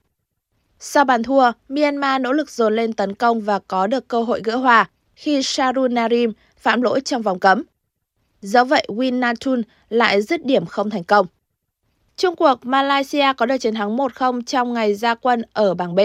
[0.78, 4.40] Sau bàn thua, Myanmar nỗ lực dồn lên tấn công và có được cơ hội
[4.44, 7.62] gỡ hòa khi Sharun Narim phạm lỗi trong vòng cấm.
[8.42, 11.26] Do vậy, Win Natun lại dứt điểm không thành công.
[12.16, 16.00] Trung cuộc, Malaysia có được chiến thắng 1-0 trong ngày ra quân ở bảng B.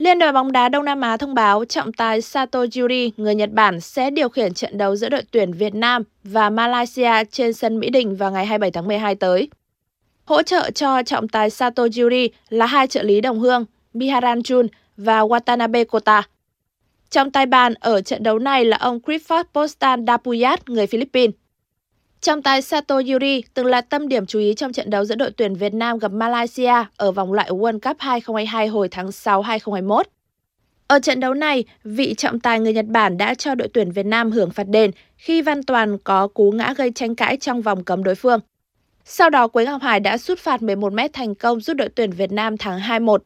[0.00, 3.50] Liên đoàn bóng đá Đông Nam Á thông báo trọng tài Sato Yuri, người Nhật
[3.52, 7.80] Bản, sẽ điều khiển trận đấu giữa đội tuyển Việt Nam và Malaysia trên sân
[7.80, 9.48] Mỹ Đình vào ngày 27 tháng 12 tới.
[10.24, 14.68] Hỗ trợ cho trọng tài Sato Yuri là hai trợ lý đồng hương Biharan Jun
[14.96, 16.22] và Watanabe Kota.
[17.10, 21.34] Trọng tài bàn ở trận đấu này là ông Clifford Postan Dapuyat, người Philippines.
[22.20, 25.30] Trọng tài Sato Yuri từng là tâm điểm chú ý trong trận đấu giữa đội
[25.30, 30.06] tuyển Việt Nam gặp Malaysia ở vòng loại World Cup 2022 hồi tháng 6 2021.
[30.86, 34.06] Ở trận đấu này, vị trọng tài người Nhật Bản đã cho đội tuyển Việt
[34.06, 37.84] Nam hưởng phạt đền khi Văn Toàn có cú ngã gây tranh cãi trong vòng
[37.84, 38.40] cấm đối phương.
[39.04, 42.10] Sau đó, Quế Ngọc Hải đã sút phạt 11 m thành công giúp đội tuyển
[42.10, 43.18] Việt Nam thắng 2-1.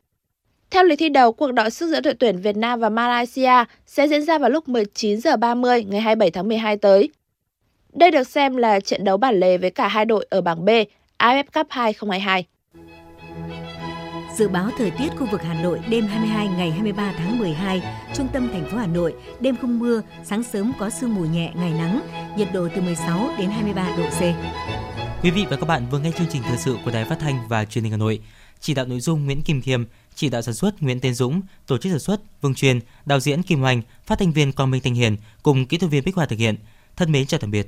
[0.71, 4.09] Theo lịch thi đấu, cuộc đọ sức giữa đội tuyển Việt Nam và Malaysia sẽ
[4.09, 7.11] diễn ra vào lúc 19 giờ 30 ngày 27 tháng 12 tới.
[7.95, 10.69] Đây được xem là trận đấu bản lề với cả hai đội ở bảng B
[11.19, 12.47] AFF Cup 2022.
[14.37, 17.83] Dự báo thời tiết khu vực Hà Nội đêm 22 ngày 23 tháng 12,
[18.15, 21.53] trung tâm thành phố Hà Nội, đêm không mưa, sáng sớm có sương mù nhẹ,
[21.57, 22.01] ngày nắng,
[22.37, 24.21] nhiệt độ từ 16 đến 23 độ C.
[25.23, 27.49] Quý vị và các bạn vừa nghe chương trình thời sự của Đài Phát thanh
[27.49, 28.21] và Truyền hình Hà Nội.
[28.61, 29.85] Chỉ đạo nội dung Nguyễn Kim Khiêm,
[30.15, 33.43] chỉ đạo sản xuất Nguyễn Tiến Dũng, tổ chức sản xuất Vương Truyền, đạo diễn
[33.43, 36.27] Kim Hoành, phát thanh viên Quang Minh Thanh Hiền cùng kỹ thuật viên Bích Hòa
[36.27, 36.57] thực hiện.
[36.97, 37.67] Thân mến chào tạm biệt.